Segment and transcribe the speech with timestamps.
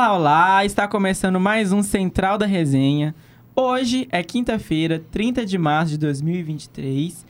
[0.00, 0.64] Olá, olá!
[0.64, 3.14] Está começando mais um Central da Resenha.
[3.54, 7.26] Hoje é quinta-feira, 30 de março de 2023.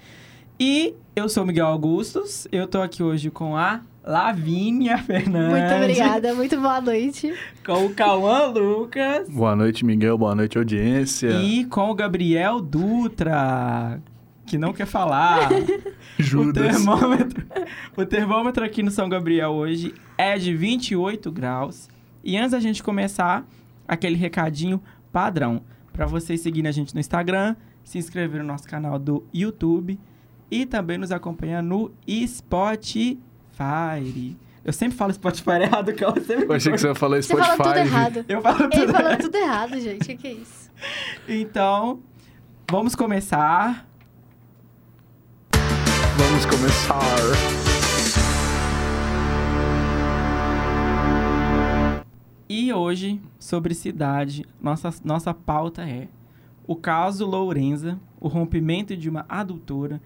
[0.58, 2.46] E eu sou Miguel Augustos.
[2.52, 5.50] Eu tô aqui hoje com a Lavínia Fernandes.
[5.50, 7.34] Muito obrigada, muito boa noite.
[7.66, 9.28] Com o Cauã Lucas.
[9.28, 10.16] Boa noite, Miguel.
[10.16, 11.28] Boa noite, audiência.
[11.42, 14.00] E com o Gabriel Dutra,
[14.46, 15.48] que não quer falar.
[16.16, 16.76] o Judas.
[16.76, 17.44] termômetro,
[17.96, 21.89] o termômetro aqui no São Gabriel hoje é de 28 graus.
[22.22, 23.46] E antes da gente começar,
[23.88, 28.98] aquele recadinho padrão para vocês seguirem a gente no Instagram, se inscrever no nosso canal
[28.98, 29.98] do YouTube
[30.50, 31.90] e também nos acompanhar no
[32.26, 33.18] Spotify.
[34.64, 37.34] Eu sempre falo Spotify errado, que eu sempre Eu achei que você ia falar Você
[37.34, 37.78] fala tudo Spotify.
[37.86, 38.24] errado.
[38.28, 40.02] Eu falo Ele tudo falou tudo errado, gente.
[40.02, 40.70] O que, que é isso?
[41.28, 42.00] Então,
[42.70, 43.86] vamos começar.
[46.16, 47.59] Vamos começar.
[52.52, 56.08] E hoje, sobre cidade, nossa, nossa pauta é
[56.66, 60.02] o caso Lourenza, o rompimento de uma adultora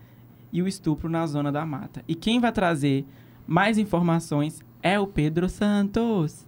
[0.52, 2.04] e o estupro na zona da mata.
[2.06, 3.06] E quem vai trazer
[3.46, 6.44] mais informações é o Pedro Santos.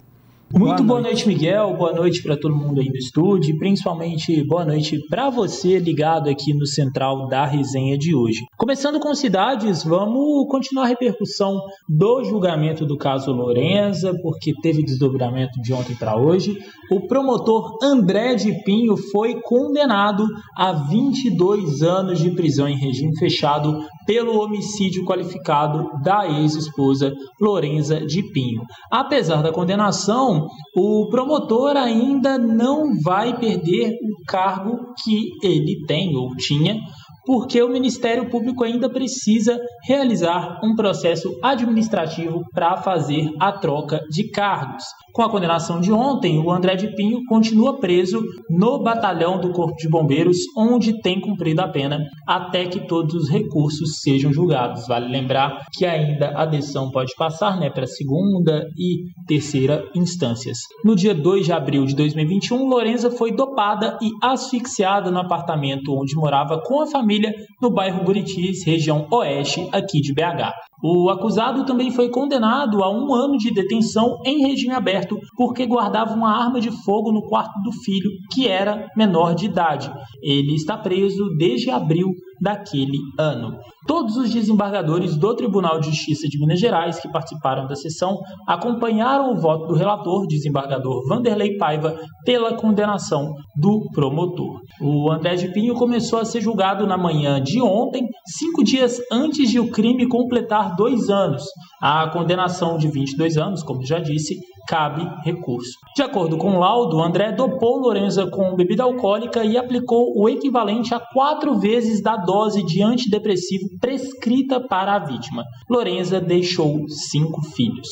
[0.53, 1.75] Muito boa noite, Miguel.
[1.75, 3.53] Boa noite para todo mundo aí no estúdio.
[3.53, 8.45] E principalmente boa noite para você ligado aqui no Central da Resenha de hoje.
[8.57, 15.61] Começando com cidades, vamos continuar a repercussão do julgamento do caso Lourenza, porque teve desdobramento
[15.61, 16.57] de ontem para hoje.
[16.89, 20.25] O promotor André de Pinho foi condenado
[20.55, 28.23] a 22 anos de prisão em regime fechado pelo homicídio qualificado da ex-esposa Lorenza de
[28.31, 28.63] Pinho.
[28.89, 36.33] Apesar da condenação, o promotor ainda não vai perder o cargo que ele tem ou
[36.37, 36.79] tinha,
[37.27, 44.31] porque o Ministério Público ainda precisa realizar um processo administrativo para fazer a troca de
[44.31, 44.85] cargos.
[45.13, 49.75] Com a condenação de ontem, o André de Pinho continua preso no batalhão do Corpo
[49.75, 54.87] de Bombeiros, onde tem cumprido a pena até que todos os recursos sejam julgados.
[54.87, 60.59] Vale lembrar que ainda a decisão pode passar né, para segunda e terceira instâncias.
[60.85, 66.15] No dia 2 de abril de 2021, Lorenza foi dopada e asfixiada no apartamento onde
[66.15, 67.16] morava com a família
[67.61, 70.53] no bairro Buritis, região oeste aqui de BH.
[70.83, 76.13] O acusado também foi condenado a um ano de detenção em regime aberto porque guardava
[76.13, 79.91] uma arma de fogo no quarto do filho, que era menor de idade.
[80.21, 82.11] Ele está preso desde abril
[82.41, 83.57] daquele ano.
[83.85, 89.31] Todos os desembargadores do Tribunal de Justiça de Minas Gerais que participaram da sessão acompanharam
[89.31, 94.59] o voto do relator, desembargador Vanderlei Paiva, pela condenação do promotor.
[94.81, 99.49] O André de Pinho começou a ser julgado na manhã de ontem, cinco dias antes
[99.49, 101.43] de o crime completar dois anos.
[101.81, 104.37] A condenação de 22 anos, como já disse,
[104.67, 105.71] cabe recurso.
[105.95, 110.93] De acordo com o laudo, André dopou Lorenza com bebida alcoólica e aplicou o equivalente
[110.93, 115.43] a quatro vezes da dose de antidepressivo prescrita para a vítima.
[115.69, 117.87] Lorenza deixou cinco filhos.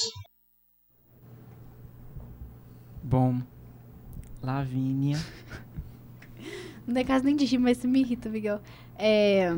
[3.02, 3.40] Bom,
[4.44, 5.18] Lavínia.
[6.86, 8.59] Não é caso nem de rir, mas isso me irrita, Miguel.
[8.97, 9.56] É...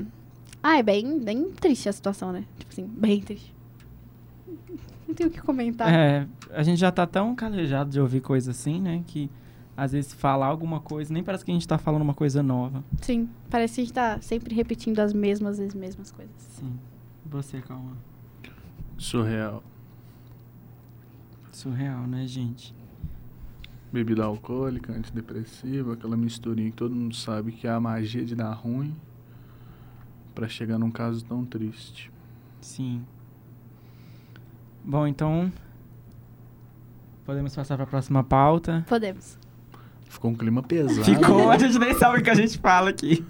[0.61, 2.45] Ah, é bem, bem triste a situação, né?
[2.57, 3.56] Tipo assim, bem triste.
[5.07, 5.91] Não tenho o que comentar.
[5.91, 9.03] É, a gente já tá tão calejado de ouvir coisa assim, né?
[9.07, 9.29] Que
[9.75, 12.83] às vezes falar alguma coisa, nem parece que a gente tá falando uma coisa nova.
[13.01, 16.35] Sim, parece que a gente tá sempre repetindo as mesmas, as mesmas coisas.
[16.37, 16.73] Sim.
[17.25, 17.95] Você, calma.
[18.97, 19.63] Surreal.
[21.51, 22.75] Surreal, né, gente?
[23.93, 28.51] Bebida alcoólica, antidepressiva, aquela misturinha que todo mundo sabe que é a magia de dar
[28.51, 28.95] ruim
[30.35, 32.11] pra chegar num caso tão triste.
[32.59, 33.05] Sim.
[34.87, 35.51] Bom, então.
[37.25, 38.85] Podemos passar para a próxima pauta.
[38.87, 39.37] Podemos.
[40.07, 41.03] Ficou um clima pesado.
[41.03, 43.25] Ficou, a gente nem sabe o que a gente fala aqui.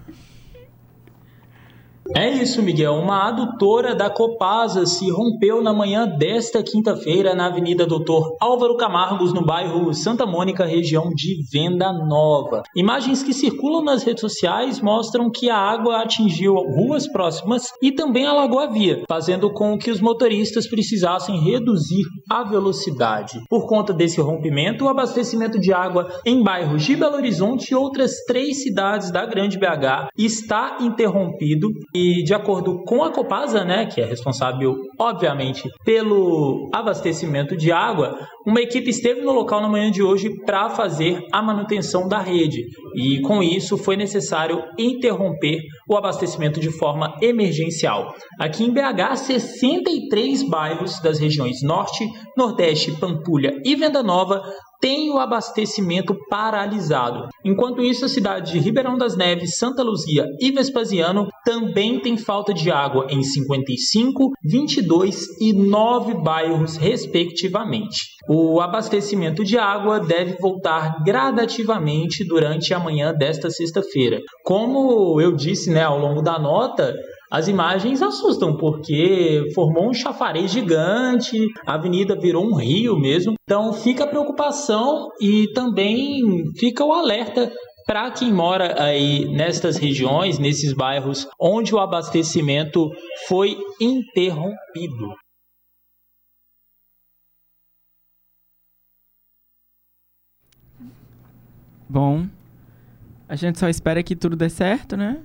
[2.16, 2.94] É isso, Miguel.
[2.94, 9.34] Uma adutora da Copasa se rompeu na manhã desta quinta-feira na Avenida Doutor Álvaro Camargos,
[9.34, 12.64] no bairro Santa Mônica, região de Venda Nova.
[12.76, 18.26] Imagens que circulam nas redes sociais mostram que a água atingiu ruas próximas e também
[18.26, 23.42] alagou a via, fazendo com que os motoristas precisassem reduzir a velocidade.
[23.50, 28.24] Por conta desse rompimento, o abastecimento de água em bairros de Belo Horizonte e outras
[28.26, 34.00] três cidades da Grande BH está interrompido e de acordo com a Copasa, né, que
[34.00, 40.04] é responsável, obviamente, pelo abastecimento de água, uma equipe esteve no local na manhã de
[40.04, 42.66] hoje para fazer a manutenção da rede.
[42.96, 45.60] E com isso foi necessário interromper
[45.90, 48.14] o abastecimento de forma emergencial.
[48.40, 52.08] Aqui em BH, 63 bairros das regiões Norte,
[52.38, 54.42] Nordeste, Pampulha e Venda Nova
[54.82, 57.28] tem o abastecimento paralisado.
[57.46, 62.54] Enquanto isso, a cidade de Ribeirão das Neves, Santa Luzia e Vespasiano também tem falta
[62.54, 68.18] de água em 55, 22 e 9 bairros, respectivamente.
[68.30, 74.20] O abastecimento de água deve voltar gradativamente durante a manhã desta sexta-feira.
[74.44, 76.94] Como eu disse né, ao longo da nota,
[77.30, 83.34] as imagens assustam, porque formou um chafariz gigante, a avenida virou um rio mesmo.
[83.44, 86.22] Então fica a preocupação e também
[86.58, 87.52] fica o alerta
[87.86, 92.90] para quem mora aí nestas regiões, nesses bairros onde o abastecimento
[93.28, 95.16] foi interrompido.
[101.90, 102.28] Bom,
[103.30, 105.24] a gente só espera que tudo dê certo, né?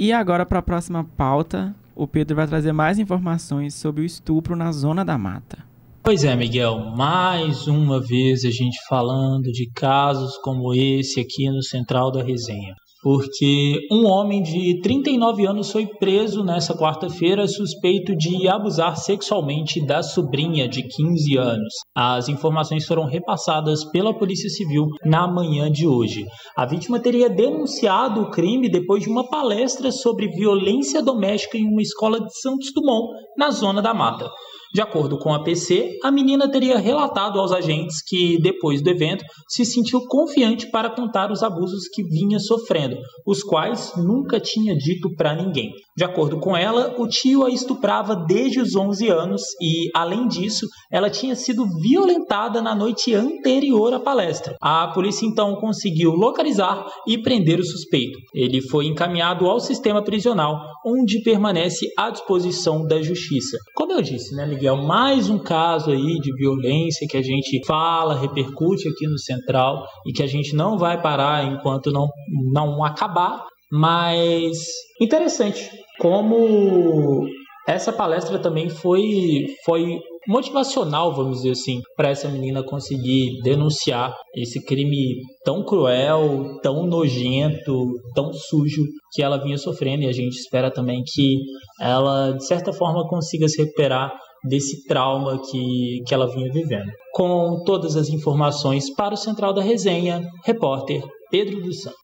[0.00, 4.56] E agora, para a próxima pauta, o Pedro vai trazer mais informações sobre o estupro
[4.56, 5.58] na Zona da Mata.
[6.02, 11.62] Pois é, Miguel, mais uma vez a gente falando de casos como esse aqui no
[11.62, 18.48] Central da Resenha porque um homem de 39 anos foi preso nessa quarta-feira suspeito de
[18.48, 21.74] abusar sexualmente da sobrinha de 15 anos.
[21.94, 26.26] As informações foram repassadas pela Polícia Civil na manhã de hoje.
[26.56, 31.82] A vítima teria denunciado o crime depois de uma palestra sobre violência doméstica em uma
[31.82, 34.30] escola de Santos Dumont, na zona da mata.
[34.72, 39.24] De acordo com a PC, a menina teria relatado aos agentes que, depois do evento,
[39.48, 42.96] se sentiu confiante para contar os abusos que vinha sofrendo,
[43.26, 45.72] os quais nunca tinha dito para ninguém.
[45.96, 50.66] De acordo com ela, o tio a estuprava desde os 11 anos e, além disso,
[50.90, 54.54] ela tinha sido violentada na noite anterior à palestra.
[54.60, 58.18] A polícia então conseguiu localizar e prender o suspeito.
[58.32, 63.58] Ele foi encaminhado ao sistema prisional, onde permanece à disposição da justiça.
[63.74, 64.76] Como eu disse, né, Miguel?
[64.76, 70.12] Mais um caso aí de violência que a gente fala, repercute aqui no Central e
[70.12, 72.06] que a gente não vai parar enquanto não,
[72.52, 73.46] não acabar.
[73.72, 74.58] Mas
[75.00, 77.26] interessante como
[77.66, 79.98] essa palestra também foi, foi
[80.28, 87.86] motivacional, vamos dizer assim, para essa menina conseguir denunciar esse crime tão cruel, tão nojento,
[88.14, 88.82] tão sujo
[89.12, 91.38] que ela vinha sofrendo e a gente espera também que
[91.80, 94.12] ela de certa forma consiga se recuperar
[94.44, 96.90] desse trauma que, que ela vinha vivendo.
[97.12, 102.00] Com todas as informações para o Central da Resenha, repórter Pedro dos Santos.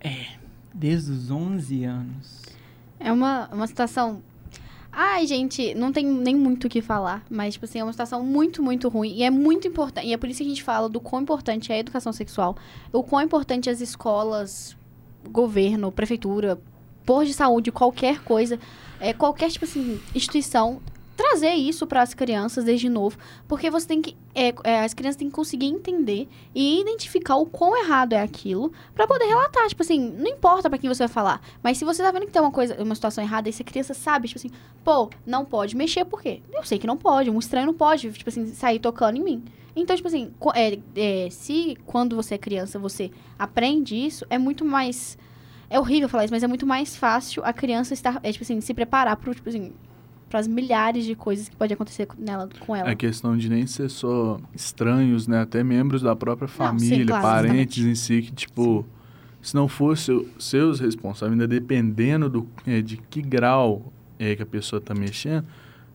[0.00, 0.36] É,
[0.72, 2.42] desde os 11 anos.
[3.00, 4.22] É uma, uma situação.
[4.92, 8.22] Ai, gente, não tem nem muito o que falar, mas, tipo assim, é uma situação
[8.22, 9.12] muito, muito ruim.
[9.14, 10.06] E é muito importante.
[10.06, 12.56] E é por isso que a gente fala do quão importante é a educação sexual,
[12.92, 14.76] o quão importante as escolas,
[15.30, 16.60] governo, prefeitura,
[17.04, 18.58] posto de saúde, qualquer coisa,
[19.00, 20.80] é, qualquer, tipo assim, instituição
[21.16, 25.16] trazer isso para as crianças desde novo, porque você tem que é, é, as crianças
[25.16, 29.82] têm que conseguir entender e identificar o quão errado é aquilo para poder relatar, tipo
[29.82, 32.42] assim, não importa para quem você vai falar, mas se você tá vendo que tem
[32.42, 34.50] uma coisa, uma situação errada, e se a criança sabe, tipo assim,
[34.82, 36.40] pô, não pode mexer por quê?
[36.52, 39.44] Eu sei que não pode, um estranho não pode, tipo assim, sair tocando em mim.
[39.76, 44.64] Então, tipo assim, é, é, se quando você é criança você aprende isso, é muito
[44.64, 45.18] mais
[45.74, 48.60] é horrível falar isso, mas é muito mais fácil a criança estar, é, tipo assim,
[48.60, 49.72] se preparar para tipo assim,
[50.32, 52.90] as milhares de coisas que pode acontecer nela, com ela.
[52.90, 55.40] É questão de nem ser só estranhos, né?
[55.42, 57.90] Até membros da própria família, sim, claro, parentes exatamente.
[57.90, 58.84] em si, que, tipo,
[59.42, 64.42] se não fosse o- seus responsáveis, ainda dependendo do, é, de que grau é que
[64.42, 65.44] a pessoa está mexendo,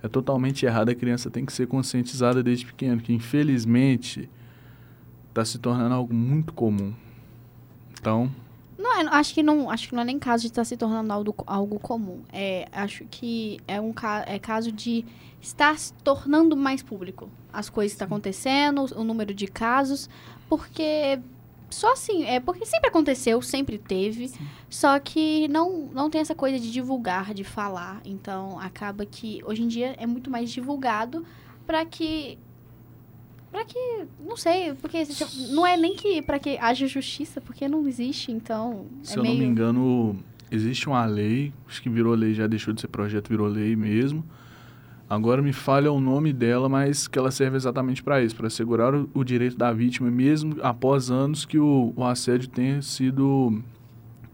[0.04, 0.90] é totalmente errado.
[0.90, 4.30] A criança tem que ser conscientizada desde pequeno, que infelizmente
[5.30, 6.94] está se tornando algo muito comum.
[8.00, 8.30] Então,
[8.80, 11.12] Não, é- acho que não, acho que não é nem caso de estar se tornando
[11.12, 12.22] algo, algo comum.
[12.32, 15.06] É, acho que é um ca- é caso de
[15.42, 20.10] estar se tornando mais público as coisas que estão acontecendo, o número de casos,
[20.48, 21.20] porque
[21.70, 24.32] só assim, é porque sempre aconteceu, sempre teve,
[24.70, 28.02] só que não não tem essa coisa de divulgar, de falar.
[28.06, 31.26] Então acaba que hoje em dia é muito mais divulgado
[31.68, 32.40] para que
[33.52, 34.06] Pra que.
[34.24, 35.04] Não sei, porque
[35.52, 38.86] não é nem que pra que haja justiça, porque não existe, então.
[39.04, 39.36] se é eu meio...
[39.36, 40.16] não me engano,
[40.52, 44.24] existe uma lei, acho que virou lei, já deixou de ser projeto, virou lei mesmo.
[45.10, 48.94] Agora me falha o nome dela, mas que ela serve exatamente para isso, para assegurar
[48.94, 53.64] o, o direito da vítima, mesmo após anos que o, o assédio tenha sido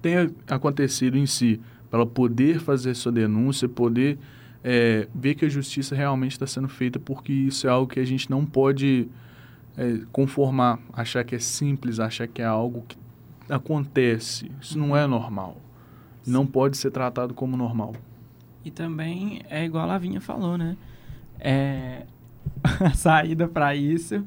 [0.02, 4.20] tenha acontecido em si, para ela poder fazer sua denúncia, poder
[4.68, 8.06] é, ver que a justiça realmente está sendo feita, porque isso é algo que a
[8.06, 9.08] gente não pode
[9.78, 12.98] é, conformar, achar que é simples, achar que é algo que
[13.48, 14.52] acontece.
[14.60, 15.58] Isso não é normal.
[16.26, 17.94] Não pode ser tratado como normal.
[18.64, 20.76] E também é igual a Lavinha falou, né?
[21.40, 22.08] É,
[22.84, 24.26] a saída para isso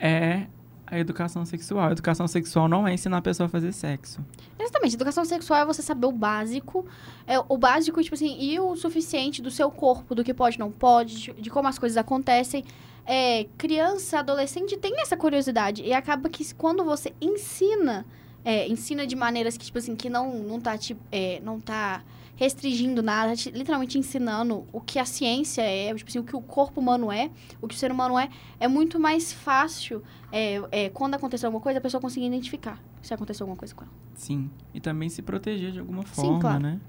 [0.00, 0.46] é
[0.86, 1.88] a educação sexual.
[1.88, 4.20] A educação sexual não é ensinar a pessoa a fazer sexo.
[4.58, 4.94] Exatamente.
[4.94, 6.86] Educação sexual é você saber o básico.
[7.26, 10.70] É o básico, tipo assim, e o suficiente do seu corpo, do que pode não
[10.70, 12.64] pode, de, de como as coisas acontecem.
[13.04, 15.82] É, criança, adolescente tem essa curiosidade.
[15.82, 18.06] E acaba que quando você ensina,
[18.44, 22.02] é, ensina de maneiras que, tipo assim, que não, não tá, tipo, é, não tá
[22.36, 26.40] restringindo nada, te- literalmente ensinando o que a ciência é, tipo assim, o que o
[26.40, 28.28] corpo humano é, o que o ser humano é,
[28.60, 33.14] é muito mais fácil é, é, quando acontecer alguma coisa, a pessoa conseguir identificar se
[33.14, 33.92] aconteceu alguma coisa com ela.
[34.14, 34.50] Sim.
[34.74, 36.60] E também se proteger de alguma Sim, forma, claro.
[36.60, 36.80] né?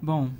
[0.00, 0.30] Bom,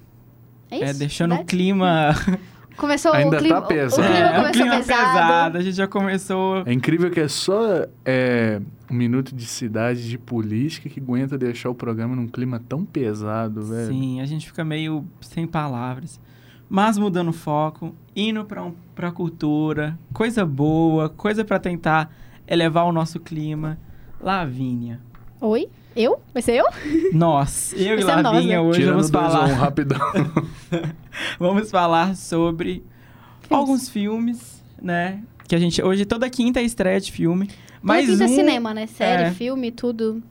[0.70, 0.84] É isso?
[0.84, 2.10] é, deixando o clima.
[2.76, 4.02] Começou Ainda o clima, tá o- pesado.
[4.02, 5.58] O clima é, o clima pesado.
[5.58, 6.62] A gente já começou.
[6.66, 8.60] É incrível que é só é,
[8.90, 13.62] um minuto de cidade de política que aguenta deixar o programa num clima tão pesado,
[13.62, 13.88] velho.
[13.88, 16.20] Sim, a gente fica meio sem palavras.
[16.68, 22.10] Mas mudando o foco, indo pra, um, pra cultura, coisa boa, coisa pra tentar
[22.48, 23.78] elevar o nosso clima.
[24.20, 25.00] Lavínia.
[25.40, 25.68] Oi?
[25.94, 26.20] Eu?
[26.32, 26.64] Vai ser eu?
[27.12, 28.60] Nós, eu e Esse é nós, né?
[28.60, 29.98] hoje Tirando vamos a falar, um, rapidão.
[31.38, 32.82] vamos falar sobre
[33.50, 35.22] alguns filmes, né?
[35.46, 37.50] Que a gente hoje toda quinta é estreia de filme,
[37.82, 38.86] Mas quinta um, é cinema, né?
[38.86, 39.30] Série, é.
[39.32, 40.22] filme, tudo.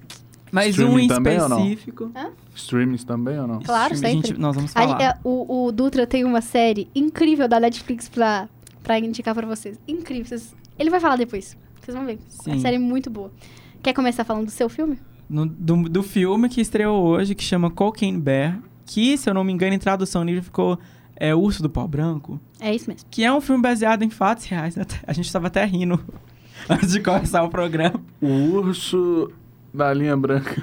[0.51, 2.11] mas um Streaming em específico.
[2.55, 3.59] Streamings também ou não?
[3.61, 4.41] Claro, Filme, a gente- sempre.
[4.41, 5.01] nós vamos A- falar.
[5.01, 8.49] é, o, o Dutra tem uma série incrível da Netflix pra,
[8.83, 9.79] pra indicar pra vocês.
[9.87, 10.25] Incrível.
[10.25, 11.55] Vocês- ele vai falar depois.
[11.79, 12.13] Vocês vão ver.
[12.13, 12.51] É Sim.
[12.53, 13.31] uma série muito boa.
[13.81, 14.97] Quer começar falando do seu filme?
[15.31, 19.43] No- do, do filme que estreou hoje, que chama Cocaine Bear, que, se eu não
[19.43, 20.77] me engano, em tradução livre ficou
[21.15, 23.07] é, Urso do Pó Branco, É isso mesmo.
[23.09, 24.75] que é um filme baseado em fatos reais.
[25.07, 26.03] A gente estava até rindo
[26.69, 28.01] antes de começar o programa.
[28.21, 29.31] O urso
[29.73, 30.61] da linha branca.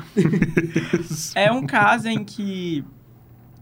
[1.35, 2.85] É um caso em que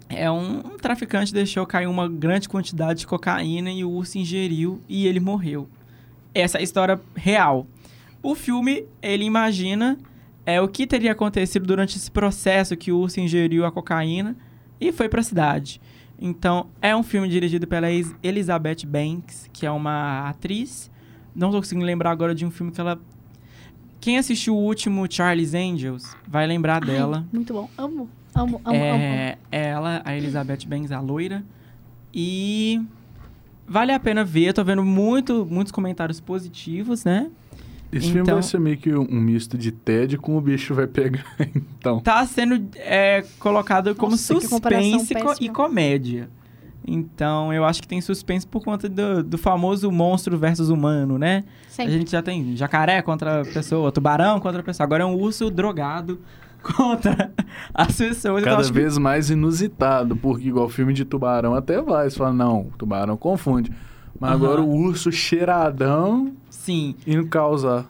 [0.08, 4.80] é um, um traficante deixou cair uma grande quantidade de cocaína e o urso ingeriu
[4.88, 5.68] e ele morreu.
[6.34, 7.66] Essa é a história real.
[8.22, 9.96] O filme, ele imagina
[10.46, 14.36] é, o que teria acontecido durante esse processo que o urso ingeriu a cocaína
[14.80, 15.80] e foi pra cidade.
[16.18, 17.88] Então, é um filme dirigido pela
[18.22, 20.90] Elizabeth Banks, que é uma atriz.
[21.34, 22.98] Não tô conseguindo lembrar agora de um filme que ela...
[24.00, 27.18] Quem assistiu o último Charlie's Angels vai lembrar dela.
[27.18, 27.68] Ai, muito bom.
[27.76, 29.02] Amo, amo, amo, amo.
[29.02, 31.44] É ela, a Elizabeth Banks, a loira.
[32.14, 32.80] E
[33.66, 34.44] vale a pena ver.
[34.44, 37.30] Eu tô vendo muito, muitos comentários positivos, né?
[37.96, 40.86] Esse filme Então- vai ser meio que um, misto de TED com o bicho vai
[40.86, 41.24] pegar,
[41.54, 42.00] então.
[42.00, 46.28] Tá sendo é, colocado como Nossa, que suspense co- e comédia.
[46.88, 51.42] Então, eu acho que tem suspense por conta do, do famoso monstro versus humano, né?
[51.66, 51.92] A Sempre.
[51.94, 54.84] gente já tem jacaré contra a pessoa, tubarão contra a pessoa.
[54.84, 56.20] Agora é um urso drogado
[56.62, 57.32] contra
[57.74, 58.40] as pessoas.
[58.42, 62.08] Então, Cada que- vez mais inusitado, porque igual filme de tubarão até vai.
[62.08, 63.72] Você fala, não, tubarão confunde.
[64.20, 64.44] Mas Aham.
[64.44, 66.32] agora o urso cheiradão
[66.66, 66.94] Sim.
[67.06, 67.87] indo causar.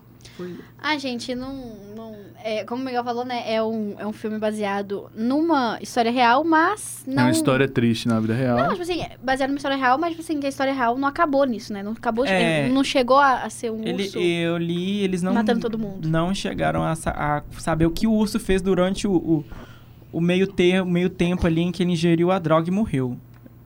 [0.79, 1.55] Ah, gente, não.
[1.97, 2.15] não
[2.45, 3.43] é, como o Miguel falou, né?
[3.53, 7.23] É um, é um filme baseado numa história real, mas não.
[7.23, 8.59] É uma história triste na vida real.
[8.59, 10.97] Não, tipo assim, é baseado numa história real, mas tipo assim, que a história real
[10.99, 11.83] não acabou nisso, né?
[11.83, 12.69] Não acabou de- É.
[12.69, 16.07] Não chegou a, a ser um Ele, urso eu li, eles não, matando todo mundo.
[16.07, 19.45] não chegaram a, a saber o que o urso fez durante o, o,
[20.13, 23.17] o meio, ter, o meio tempo ali em que ele ingeriu a droga e morreu.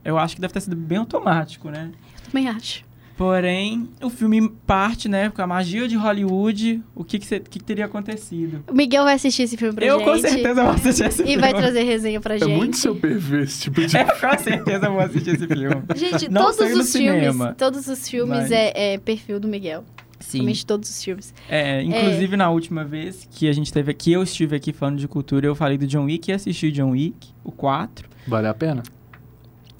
[0.05, 1.91] Eu acho que deve ter sido bem automático, né?
[2.25, 2.83] Também acho.
[3.21, 7.59] Porém, o filme parte, né, com a magia de Hollywood, o que, que, cê- que
[7.59, 8.63] que teria acontecido.
[8.67, 10.07] O Miguel vai assistir esse filme pra eu gente.
[10.09, 11.37] com certeza vou assistir esse E filme.
[11.41, 12.49] vai trazer resenha pra É gente.
[12.55, 13.95] muito seu perfil esse tipo de.
[13.95, 15.83] Eu com certeza vou assistir esse filme.
[15.95, 19.83] Gente, Não todos os filmes, cinema, todos os filmes mas- é, é perfil do Miguel.
[20.19, 20.39] Sim.
[20.39, 21.31] Realmente todos os filmes.
[21.47, 25.07] É, inclusive na última vez que a gente teve aqui, eu estive aqui falando de
[25.07, 28.09] cultura, eu falei do John Wick e assisti John Wick, o 4.
[28.27, 28.81] Vale a pena?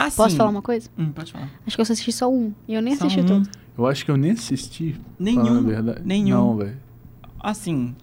[0.08, 0.90] Assim, Posso falar uma coisa?
[0.98, 1.50] Hum, pode falar.
[1.66, 2.54] Acho que eu só assisti só um.
[2.68, 3.26] E eu nem Só assisti um.
[3.26, 3.50] todo.
[3.78, 4.96] Eu acho que eu nem assisti.
[5.20, 5.64] Nenhum.
[5.64, 6.02] verdade.
[6.04, 6.30] nenhum.
[6.30, 6.78] Não, velho.
[7.40, 7.96] Assim.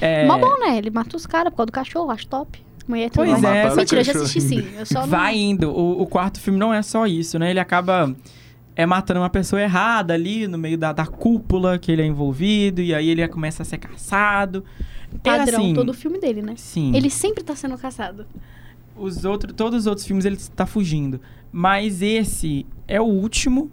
[0.00, 0.78] É, Mó bom, né?
[0.78, 2.60] Ele mata os caras por causa do cachorro, acho top.
[2.88, 4.68] Mulher Pois tudo é, Mentira, eu já cachorro assisti sim.
[4.76, 5.06] Eu só não...
[5.06, 5.70] vai indo.
[5.70, 7.50] O, o quarto filme não é só isso, né?
[7.50, 8.14] Ele acaba
[8.74, 12.80] é matando uma pessoa errada ali no meio da, da cúpula que ele é envolvido,
[12.80, 14.64] e aí ele começa a ser caçado.
[15.22, 16.54] Padrão, é assim, todo o filme dele, né?
[16.56, 16.94] Sim.
[16.94, 18.26] Ele sempre tá sendo caçado.
[19.00, 21.20] Os outros, todos os outros filmes ele está fugindo.
[21.50, 23.70] Mas esse é o último,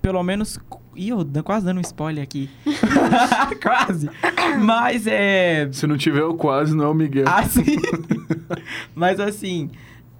[0.00, 0.58] pelo menos.
[0.94, 2.48] Ih, eu quase dando um spoiler aqui.
[3.62, 4.08] quase.
[4.60, 5.68] Mas é.
[5.72, 7.28] Se não tiver o quase, não é o Miguel.
[7.28, 7.76] Assim.
[8.94, 9.70] Mas assim.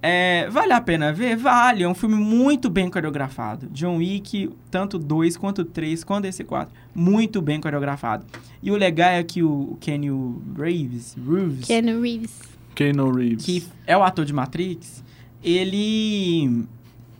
[0.01, 1.35] é, vale a pena ver?
[1.35, 1.83] Vale.
[1.83, 3.67] É um filme muito bem coreografado.
[3.71, 6.73] John Wick, tanto 2 quanto 3, quanto esse 4.
[6.93, 8.25] Muito bem coreografado.
[8.61, 10.09] E o legal é que o, Kenny
[10.57, 12.56] Reeves, Reeves Keanu Reeves.
[12.77, 13.43] Keanu Reeves.
[13.45, 15.03] que é o ator de Matrix,
[15.43, 16.63] ele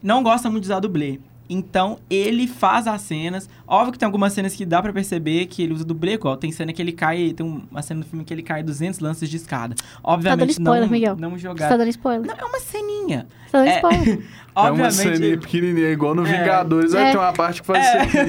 [0.02, 1.20] não gosta muito de usar dublê.
[1.50, 3.50] Então, ele faz as cenas.
[3.66, 6.36] Óbvio que tem algumas cenas que dá pra perceber que ele usa dublê igual.
[6.36, 7.32] Tem cena que ele cai...
[7.32, 9.74] Tem uma cena no filme que ele cai 200 lances de escada.
[10.04, 11.16] Obviamente, spoiler, não, Miguel.
[11.18, 11.70] não Você jogar...
[11.70, 12.28] tá dando spoiler.
[12.28, 13.28] Não, é uma ceninha.
[13.46, 13.76] Você tá dando É.
[13.76, 14.20] spoiler.
[14.58, 14.94] É uma Obviamente...
[14.96, 16.38] ceninha pequenininha, igual no É.
[16.40, 17.12] Vingadores, vai É.
[17.12, 18.10] ter uma parte que vai É.
[18.10, 18.26] ser...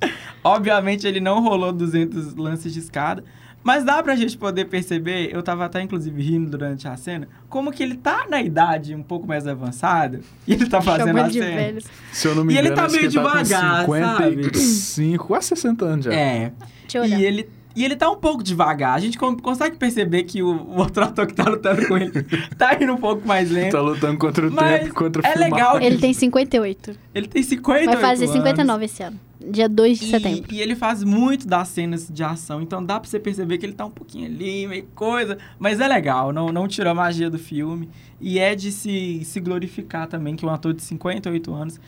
[0.42, 3.22] Obviamente ele não rolou 200 lances de escada,
[3.66, 7.72] mas dá pra gente poder perceber, eu tava até inclusive rindo durante a cena, como
[7.72, 11.30] que ele tá na idade um pouco mais avançada e ele tá fazendo Chama a
[11.32, 11.46] cena.
[11.46, 11.84] velhos.
[12.12, 14.44] Se eu não me E ele engano, tá meio ele tá devagar, com sabe?
[14.44, 16.12] 55, quase 60 anos já.
[16.14, 16.52] É.
[16.82, 17.18] Deixa eu olhar.
[17.20, 18.94] E ele e ele tá um pouco devagar.
[18.94, 22.10] A gente con- consegue perceber que o, o outro ator que tá lutando com ele
[22.56, 23.72] tá indo um pouco mais lento.
[23.72, 25.50] Tá lutando contra o Mas tempo, contra o é filmar.
[25.50, 26.96] legal Ele tem 58.
[27.14, 28.34] Ele tem 58 Vai fazer anos.
[28.36, 29.20] 59 esse ano.
[29.48, 30.54] Dia 2 de E- setembro.
[30.54, 33.74] E, ele faz muito das cenas de ação, então dá pra você perceber que ele
[33.74, 35.36] tá um pouquinho ali, meio coisa.
[35.58, 37.88] Mas é legal, não, não tira a magia do filme.
[38.18, 41.78] E é de se, se glorificar também que um ator de 58 anos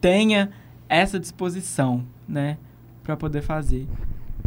[0.00, 0.50] tenha
[0.88, 2.58] essa disposição, né?
[3.04, 3.86] Pra poder fazer.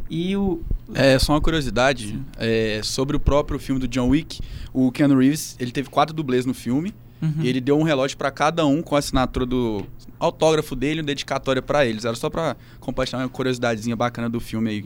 [0.10, 0.62] E o.
[0.94, 4.39] É, só uma curiosidade é, sobre o próprio filme do John Wick.
[4.74, 6.94] O Keanu Reeves, ele teve quatro dublês no filme.
[7.22, 7.42] Uhum.
[7.42, 9.86] E ele deu um relógio pra cada um com a assinatura do
[10.18, 12.06] autógrafo dele e um dedicatória pra eles.
[12.06, 14.86] Era só pra compartilhar uma curiosidadezinha bacana do filme aí.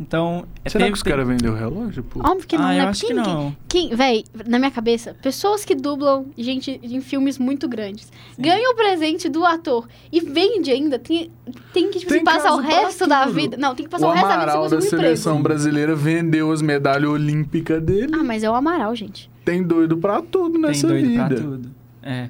[0.00, 0.44] Então.
[0.64, 2.20] é, Será teve- que os caras vendeu o relógio, pô?
[2.20, 2.80] Óbvio que não, Ah, né?
[2.84, 3.54] eu acho que não.
[3.68, 8.74] Quem, véi, na minha cabeça, pessoas que dublam gente em filmes muito grandes ganham o
[8.74, 11.30] presente do ator e vende ainda, tem,
[11.72, 13.56] tem que tipo, Tem assim, passar o resto da vida.
[13.56, 15.42] Não, tem que passar O o, resto da vida Amaral sem da um seleção emprego.
[15.48, 18.12] brasileira vendeu as medalhas olímpicas dele.
[18.14, 19.30] Ah, mas é o Amaral, gente.
[19.44, 21.26] Tem doido pra tudo Tem nessa doido vida.
[21.26, 21.70] pra tudo.
[22.02, 22.28] É.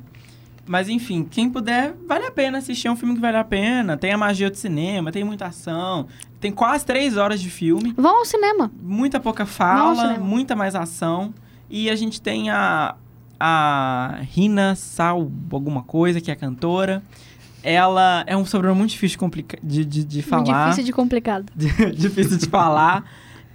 [0.72, 2.88] Mas enfim, quem puder, vale a pena assistir.
[2.88, 3.94] É um filme que vale a pena.
[3.94, 6.06] Tem a magia do cinema, tem muita ação.
[6.40, 7.92] Tem quase três horas de filme.
[7.94, 8.72] Vão ao cinema.
[8.82, 11.34] Muita pouca fala, muita mais ação.
[11.68, 12.94] E a gente tem a,
[13.38, 17.02] a Rina Sal, alguma coisa, que é a cantora.
[17.62, 20.64] Ela é um sobrenome muito difícil de, complica- de, de, de falar.
[20.64, 21.52] difícil de complicado.
[21.54, 23.04] difícil de falar.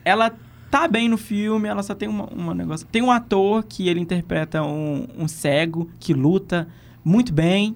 [0.06, 0.32] Ela
[0.70, 2.86] tá bem no filme, ela só tem uma, uma negócio.
[2.92, 6.68] Tem um ator que ele interpreta um, um cego que luta
[7.08, 7.76] muito bem.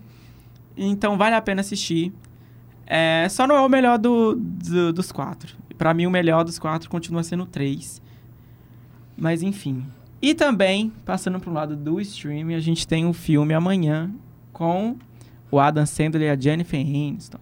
[0.75, 2.11] Então vale a pena assistir.
[2.85, 5.55] É, só não é o melhor do, do- dos quatro.
[5.77, 8.01] Pra mim, o melhor dos quatro continua sendo o três.
[9.17, 9.85] Mas enfim.
[10.21, 14.11] E também, passando pro lado do streaming, a gente tem o filme amanhã
[14.53, 14.95] com
[15.49, 17.39] o Adam Sandler e a Jennifer Aniston.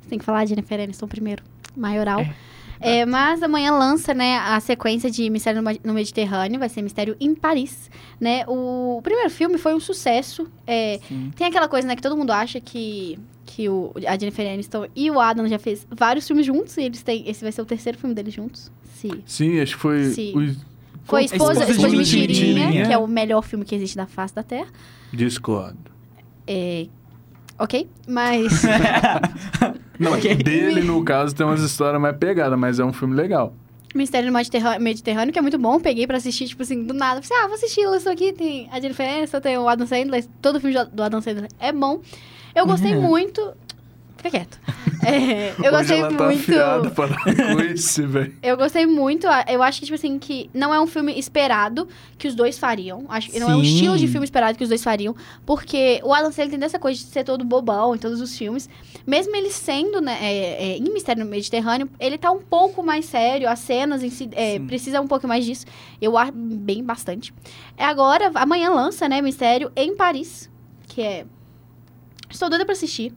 [0.00, 1.42] Você tem que falar de Jennifer Aniston primeiro.
[1.76, 2.20] Maioral.
[2.20, 2.34] É,
[3.06, 7.90] mas amanhã lança, né, a sequência de Mistério no Mediterrâneo, vai ser Mistério em Paris,
[8.20, 8.44] né?
[8.46, 10.46] O, o primeiro filme foi um sucesso.
[10.66, 10.98] é,
[11.36, 15.10] tem aquela coisa, né, que todo mundo acha que, que o, a Jennifer Aniston e
[15.10, 17.98] o Adam já fez vários filmes juntos, e eles têm, esse vai ser o terceiro
[17.98, 18.70] filme deles juntos.
[18.94, 19.22] Sim.
[19.26, 20.04] Sim, acho que foi.
[20.10, 20.32] Sim.
[20.36, 20.56] o-
[21.04, 22.54] Foi Esposa, Esposa de Esposa de Mentirinha.
[22.66, 24.68] Mentirinha, que é o melhor filme que existe da face da Terra.
[25.12, 25.76] Discord.
[26.46, 26.86] É,
[27.58, 27.88] ok?
[28.06, 28.62] Mas...
[30.02, 30.34] Não, Ok.
[30.36, 33.54] dele, no caso, tem umas histórias mais pegadas, mas é um filme legal.
[33.94, 35.78] Mistério no Mediterrâneo, Mediterrâneo, que é muito bom.
[35.78, 37.20] Peguei pra assistir, tipo assim, do nada.
[37.20, 38.32] Falei, ah, vou assistir isso aqui.
[38.32, 40.24] Tem a Aniston, tem o Adam Sandler.
[40.40, 42.00] Todo filme do Adam Sandler é bom.
[42.54, 43.02] Eu gostei Uhum.
[43.02, 43.52] muito...
[44.22, 44.60] Fica quieto.
[45.04, 46.46] É, eu Hoje gostei ela tá muito...
[48.06, 48.36] velho.
[48.40, 49.26] Eu gostei muito.
[49.48, 53.04] Eu acho que, tipo assim, que não é um filme esperado que os dois fariam.
[53.08, 55.16] Acho que não é um estilo de filme esperado que os dois fariam.
[55.44, 58.70] Porque o Adam Sandler tem dessa coisa de ser todo bobão em todos os filmes.
[59.04, 63.04] Mesmo ele sendo, né, é, é, em Mistério no Mediterrâneo, ele tá um pouco mais
[63.04, 63.48] sério.
[63.48, 65.66] As cenas em si, é, precisa um pouco mais disso.
[66.00, 67.34] Eu acho bem bastante.
[67.76, 70.48] É agora, amanhã lança, né, Mistério em Paris.
[70.86, 71.26] Que é...
[72.30, 73.12] Estou doida pra assistir.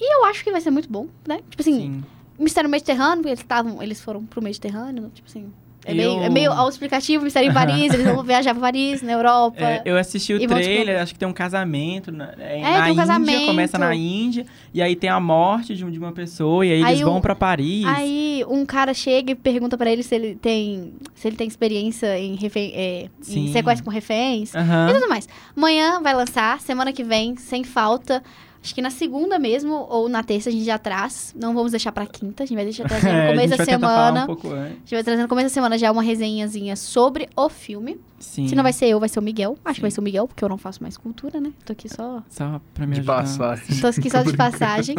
[0.00, 1.38] E eu acho que vai ser muito bom, né?
[1.50, 2.04] Tipo assim, Sim.
[2.38, 5.52] Mistério Mediterrâneo, eles, tavam, eles foram pro Mediterrâneo, tipo assim.
[5.86, 9.12] É, Eu- meio, é meio autoexplicativo, Mistério em Paris, eles vão viajar pra Paris, na
[9.12, 9.60] Europa.
[9.60, 12.70] É, eu assisti o vão trailer, acho que tem um casamento na, é, É, na
[12.70, 13.46] tem um Índia, casamento.
[13.46, 16.82] começa na Índia, e aí tem a morte de, um- de uma pessoa, e aí,
[16.82, 17.84] Aí eles o- vão pra Paris.
[17.86, 22.18] Aí um cara chega e pergunta pra ele se ele tem, se ele tem experiência
[22.18, 24.88] em, refém, é, em sequestro com reféns Aham.
[24.88, 25.28] e tudo mais.
[25.54, 28.22] Amanhã vai lançar, semana que vem, sem falta.
[28.64, 31.34] Acho que na segunda mesmo, ou na terça a gente já traz.
[31.38, 33.58] Não vamos deixar pra quinta, a gente vai deixar trazer É, no a começo gente
[33.58, 34.22] da semana.
[34.22, 34.52] um pouco.
[34.54, 38.00] A gente vai trazer no começo da semana já uma resenhazinha sobre o filme.
[38.18, 38.48] Sim.
[38.48, 39.58] Se não vai ser eu, vai ser o Miguel.
[39.62, 39.76] Acho Sim.
[39.76, 41.52] que vai ser o Miguel, porque eu não faço mais cultura, né?
[41.64, 42.22] Tô aqui só.
[42.30, 43.16] Só pra me De ajudar.
[43.16, 43.80] passagem.
[43.80, 44.96] Tô aqui só de passagem.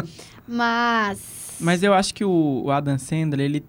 [0.47, 1.55] Mas.
[1.59, 3.65] Mas eu acho que o, o Adam Sandler, ele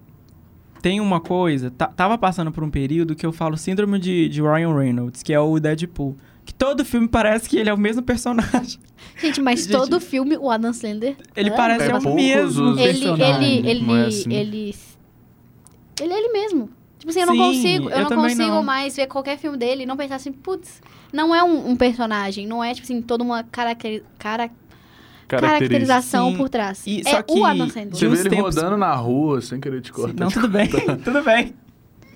[0.82, 1.70] tem uma coisa...
[1.70, 5.40] tava passando por um período que eu falo síndrome de, de Ryan Reynolds, que é
[5.40, 6.16] o Deadpool.
[6.46, 8.78] Que todo filme parece que ele é o mesmo personagem.
[9.20, 11.16] Gente, mas Gente, todo filme, o Adam Sandler.
[11.34, 13.58] Ele É, parece é é o mesmo Ele, personagem.
[13.58, 14.32] ele, ele, Não é assim.
[14.32, 14.74] ele.
[16.00, 16.70] Ele é ele mesmo.
[16.98, 17.90] Tipo assim, eu não Sim, consigo.
[17.90, 18.62] Eu, eu não consigo não.
[18.62, 20.80] mais ver qualquer filme dele e não pensar assim, putz,
[21.12, 24.48] não é um, um personagem, não é, tipo assim, toda uma caracteri cara,
[25.28, 26.36] caracterização Sim.
[26.36, 26.82] por trás.
[26.86, 27.94] E- é só que- o Adam Sandler.
[27.96, 30.24] Você vê ele tempos- rodando na rua, sem querer te Sim, cortar.
[30.24, 30.68] Não, tudo bem,
[31.04, 31.54] tudo bem.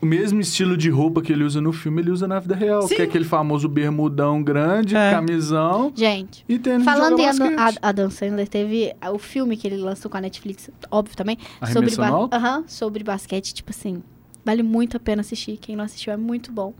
[0.03, 2.83] O mesmo estilo de roupa que ele usa no filme, ele usa na vida real.
[2.83, 2.97] Sim.
[2.97, 5.11] Que é aquele famoso bermudão grande, É.
[5.11, 10.11] camisão Gente, e tênis falando de em Adam, Sandler, teve o filme que ele lançou
[10.11, 11.37] com a Netflix, óbvio também,
[11.73, 12.35] sobre, alto?
[12.35, 14.03] Aham, sobre basquete, tipo assim,
[14.45, 15.59] vale muito a pena assistir.
[15.59, 16.73] Quem não assistiu é muito bom.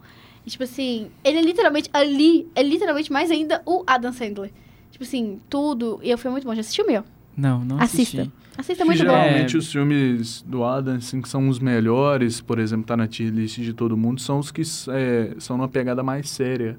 [0.47, 4.51] E, tipo assim, ele é literalmente, ali, é literalmente mais ainda o Adam Sandler.
[4.91, 6.01] Tipo assim, tudo.
[6.03, 6.55] E eu fui muito bom.
[6.55, 7.05] Já assistiu o meu?
[7.37, 8.23] Não, não Assista.
[8.23, 8.33] assisti.
[8.50, 9.11] Assista, Que muito bom.
[9.11, 9.59] geralmente É.
[9.59, 13.59] os filmes do Adam, assim, que são os melhores, por exemplo, tá na tier list
[13.59, 16.79] de todo mundo, são os que é, são numa pegada mais séria.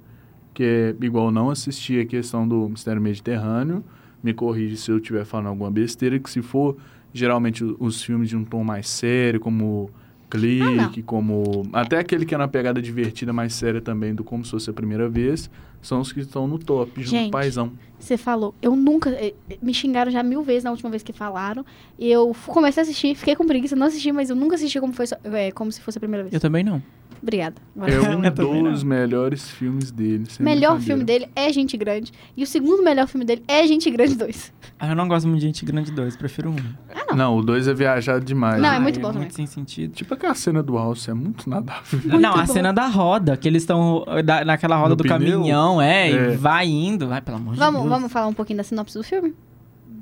[0.54, 3.84] Que é igual não assistir a questão do Mistério Mediterrâneo.
[4.22, 6.76] Me corrige se eu estiver falando alguma besteira, que se for
[7.14, 9.90] geralmente os filmes de um tom mais sério, como
[10.32, 11.68] Clique, como.
[11.74, 14.74] Até aquele que é na pegada divertida, mais séria também, do Como Se Fosse a
[14.74, 15.50] Primeira Vez,
[15.82, 17.28] são os que estão no top, junto com Gente.
[17.28, 17.72] o Paizão.
[18.00, 18.56] Você falou.
[18.62, 19.10] Eu nunca.
[19.12, 21.66] eh, eh, Me xingaram já mil vezes na última vez que falaram.
[22.00, 24.94] E eu comecei a assistir, fiquei com preguiça, não assisti, mas eu nunca assisti como,
[24.94, 26.34] foi, eh, como se fosse a primeira vez.
[26.34, 26.82] Eu também não.
[27.22, 27.56] Obrigada.
[27.78, 30.24] É um dos melhores filmes dele.
[30.40, 32.12] Melhor filme dele é Gente Grande.
[32.36, 34.52] E o segundo melhor filme dele é Gente Grande 2.
[34.80, 36.56] Ah, eu não gosto muito de Gente Grande 2, prefiro um.
[36.90, 37.16] Ah, não.
[37.18, 38.60] Não, o 2 é viajado demais.
[38.60, 38.80] Não, é né?
[38.80, 39.22] muito Ai, bom também.
[39.22, 39.94] muito sem sentido.
[39.94, 42.20] Tipo aquela cena do Alce, é muito nada a ver.
[42.20, 42.54] não, a bom.
[42.54, 44.04] cena da roda, que eles estão
[44.46, 45.18] naquela roda No do pneu?
[45.20, 46.34] caminhão, é, É.
[46.34, 47.08] e vai indo.
[47.08, 47.96] Vai, pelo amor Vamos, de Deus.
[48.00, 49.34] vamos falar um pouquinho da sinopse do filme?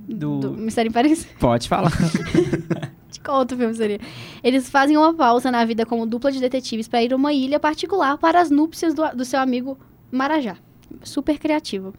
[0.08, 1.28] Do- Mistério em Paris?
[1.40, 1.92] Pode falar.
[3.30, 4.00] Qual outro filme seria?
[4.44, 7.60] Eles fazem uma pausa na vida como dupla de detetives para ir a uma ilha
[7.60, 9.78] particular para as núpcias do, do seu amigo
[10.12, 10.58] Marajá.
[11.04, 11.94] Super criativo.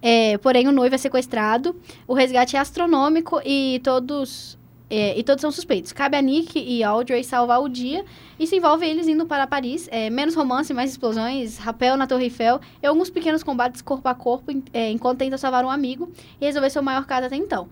[0.00, 1.74] É, porém, o noivo é sequestrado,
[2.06, 4.56] o resgate é astronômico e todos.
[4.88, 5.92] é, e todos são suspeitos.
[5.92, 8.04] Cabe a Nick e Audrey salvar o dia.
[8.38, 9.88] Isso envolve eles indo para Paris.
[9.90, 14.14] é, menos romance, mais explosões, rapel na Torre Eiffel e alguns pequenos combates corpo a
[14.14, 16.08] corpo é, enquanto tenta salvar um amigo
[16.40, 17.68] e resolver seu maior caso até então.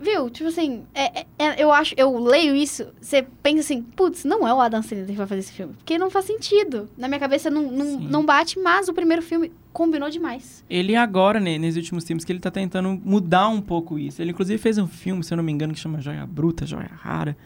[0.00, 0.30] Viu?
[0.30, 4.48] Tipo assim, é- é- é- eu acho, eu leio isso, você pensa assim, putz, não
[4.48, 5.74] é o Adam Sandler que vai fazer esse filme.
[5.74, 6.88] Porque não faz sentido.
[6.96, 8.08] Na minha cabeça não, não, Sim.
[8.08, 10.64] não bate, mas o primeiro filme combinou demais.
[10.70, 14.22] Ele agora, né, nesses últimos tempos, que ele tá tentando mudar um pouco isso.
[14.22, 16.90] Ele, inclusive, fez um filme, se eu não me engano, que chama Joia Bruta, Joia
[16.92, 17.36] Rara,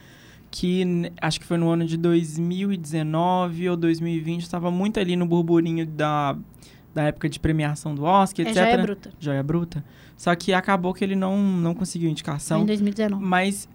[0.50, 5.84] que acho que foi no ano de 2019 ou 2020, estava muito ali no burburinho
[5.84, 6.36] da,
[6.94, 8.62] da época de premiação do Oscar, É etc.
[8.62, 9.12] Joia Bruta.
[9.18, 9.85] Joia Bruta.
[10.16, 12.62] Só que acabou que ele não, não conseguiu Foi indicação.
[12.62, 13.22] em 2019.
[13.24, 13.68] Mas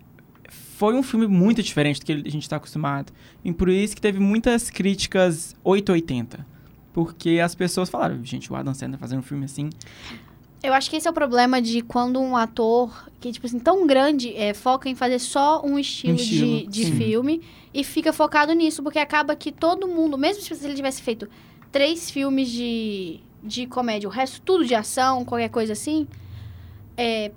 [0.49, 3.11] foi um filme muito diferente do que a gente está acostumado.
[3.43, 6.45] E por isso que teve muitas críticas 880.
[6.93, 9.69] Porque as pessoas falaram, gente, o Adam Sandler fazendo um filme assim.
[10.63, 13.87] Eu acho que esse é o problema de quando um ator, que, tipo assim, tão
[13.87, 17.41] grande, é, foca em fazer só um estilo, Um estilo, de, de filme
[17.73, 21.29] e fica focado nisso, porque acaba que todo mundo, mesmo se ele tivesse feito
[21.71, 26.07] três filmes de, de comédia, o resto tudo de ação, qualquer coisa assim,
[26.97, 27.31] é,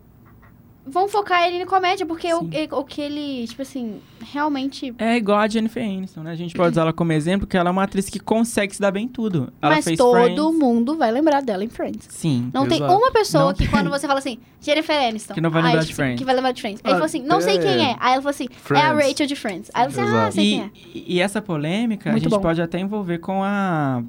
[0.84, 4.92] vão focar ele em comédia, porque o, o que ele, tipo assim, realmente.
[4.98, 6.32] É igual a Jennifer Aniston, né?
[6.32, 8.80] A gente pode usar ela como exemplo, porque ela é uma atriz que consegue se
[8.80, 9.52] dar bem em tudo.
[9.62, 10.58] Ela mas fez todo Friends.
[10.58, 12.08] mundo vai lembrar dela em Friends.
[12.10, 12.50] Sim.
[12.52, 12.92] Não tem Exato.
[12.96, 13.68] uma pessoa Não que tem.
[13.68, 15.34] quando você fala assim, Jennifer Aniston.
[15.34, 16.18] Que não vai aí, lembrar de Friends.
[16.18, 16.80] Que vai lembrar de Friends.
[16.82, 17.60] Aí Ah, ele falou assim, não sei é.
[17.60, 17.96] quem é.
[18.00, 19.08] Aí ela falou assim, é a Friends.
[19.08, 19.70] Rachel de Friends.
[19.72, 20.70] Aí ela falou assim, ah, sei quem é.
[20.98, 22.42] E, e essa polêmica Muito a gente bom.
[22.42, 24.02] pode até envolver com a,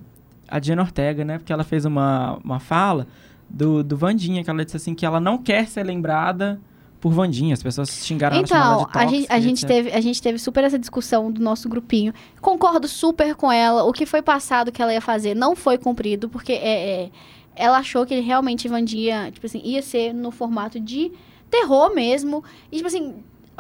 [0.53, 1.39] a Jenna Ortega, né?
[1.39, 3.07] Porque ela fez uma, uma fala
[3.49, 6.61] do, do Vandinha, que ela disse assim que ela não quer ser lembrada
[7.01, 7.55] por Vandinha.
[7.55, 9.99] As pessoas xingaram ela, chamaram Então, ela a de gente, a, tóxica, gente teve, a
[9.99, 12.13] gente teve super essa discussão do nosso grupinho.
[12.39, 13.83] Concordo super com ela.
[13.83, 17.09] O que foi passado que ela ia fazer não foi cumprido, porque é, é,
[17.55, 21.11] ela achou que ele realmente Vandinha, tipo assim, ia ser no formato de
[21.49, 22.43] terror mesmo.
[22.71, 23.15] E, tipo assim,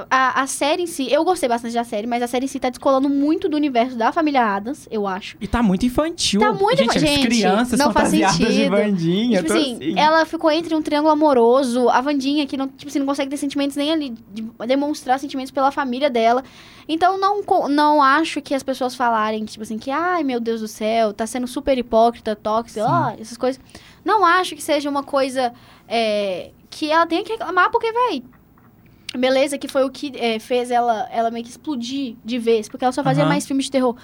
[0.09, 2.59] a, a série em si, eu gostei bastante da série, mas a série em si
[2.59, 5.37] tá descolando muito do universo da família Adams, eu acho.
[5.39, 6.39] E tá muito infantil.
[6.39, 8.71] Tá muito gente, infa- as crianças não faz fantasiadas de sentido.
[8.71, 9.41] Vandinha.
[9.43, 9.99] tipo assim, assim.
[9.99, 13.37] ela ficou entre um triângulo amoroso, a Vandinha que não, tipo assim, não consegue ter
[13.37, 16.43] sentimentos nem ali, de demonstrar sentimentos pela família dela.
[16.87, 20.67] Então não, não acho que as pessoas falarem, tipo assim, que ai meu Deus do
[20.67, 23.61] céu, tá sendo super hipócrita, tóxica, ó, essas coisas.
[24.03, 25.53] Não acho que seja uma coisa
[25.87, 28.23] é, que ela tenha que reclamar, porque, véi.
[29.17, 32.83] Beleza, que foi o que é, fez ela, ela meio que explodir de vez, porque
[32.83, 33.29] ela só fazia Aham.
[33.29, 33.95] mais filmes de terror.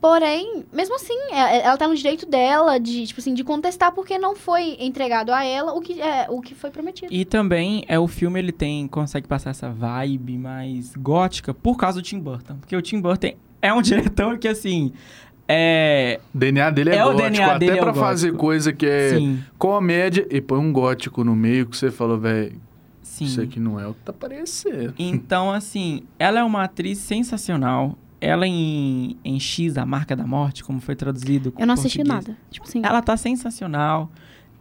[0.00, 4.18] Porém, mesmo assim, é- ela tá no direito dela de, tipo assim, de contestar porque
[4.18, 7.12] não foi entregado a ela o que, é, o que foi prometido.
[7.12, 12.00] E também é o filme ele tem consegue passar essa vibe mais gótica por causa
[12.00, 13.80] do Tim Burton, porque o Tim Burton é um
[14.20, 14.92] diretor que assim
[15.48, 18.26] é O DNA dele é, É, o gótico, DNA até dele é o pra fazer
[18.28, 18.44] gótico.
[18.44, 22.60] coisa que é sim, comédia e põe um gótico no meio que você falou, velho,
[23.18, 23.24] sim.
[23.26, 24.94] isso aqui não é o que tá parecendo.
[24.98, 27.96] Então assim, ela é uma atriz sensacional.
[28.20, 31.52] Ela em, em X, a marca da morte, como foi traduzido.
[31.58, 32.26] Eu não assisti português.
[32.26, 32.38] nada.
[32.50, 34.10] Tipo assim, Ela tá sensacional.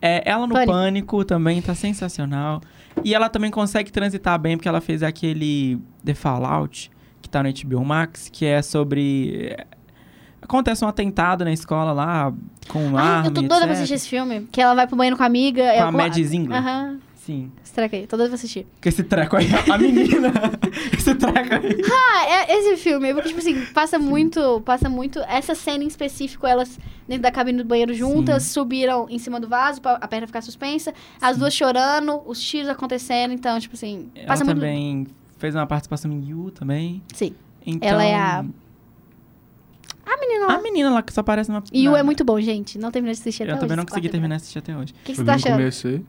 [0.02, 0.74] É, ela no Pânico.
[0.74, 1.26] Pânico.
[1.26, 2.62] também tá sensacional.
[3.04, 6.92] E ela também consegue transitar bem, porque ela fez aquele The Fallout,
[7.22, 9.56] que tá no HBO Max, que é sobre...
[10.42, 12.32] Acontece um atentado na escola lá,
[12.68, 13.74] com Ai, arma eu tô doida pra etc.
[13.78, 14.48] assistir esse filme.
[14.52, 15.64] Que ela vai pro banheiro com a amiga.
[15.64, 16.60] é Com a Mad Zingler.
[16.60, 17.00] Aham.
[17.26, 17.52] Sim.
[17.64, 18.06] Esse treco aí.
[18.06, 18.68] Tô doida pra assistir.
[18.82, 20.32] Com esse treco aí, a menina.
[20.96, 21.82] esse treco aí.
[21.92, 23.12] Ah, é esse filme.
[23.16, 24.62] Porque, tipo assim, passa muito...
[24.62, 25.20] Passa muito...
[25.22, 29.48] Essa cena em específico, elas dentro da cabine do banheiro juntas, subiram em cima do
[29.48, 30.94] vaso pra a perna ficar suspensa.
[31.20, 33.34] As duas chorando, os tiros acontecendo.
[33.34, 34.08] Então, tipo assim...
[34.14, 34.60] Ela Passa muito...
[34.60, 35.08] também
[35.40, 37.02] fez uma participação em You também.
[37.14, 37.34] Sim.
[37.66, 38.46] Então, Ela é a-
[40.06, 40.54] A menina lá.
[40.56, 41.64] A menina lá que só aparece na...
[41.74, 42.78] E o é muito bom, gente.
[42.78, 43.62] Não terminei de assistir até Eu hoje.
[43.62, 44.94] também não consegui terminar de assistir até hoje.
[44.94, 46.06] O que, que você Eu tá achando comecei.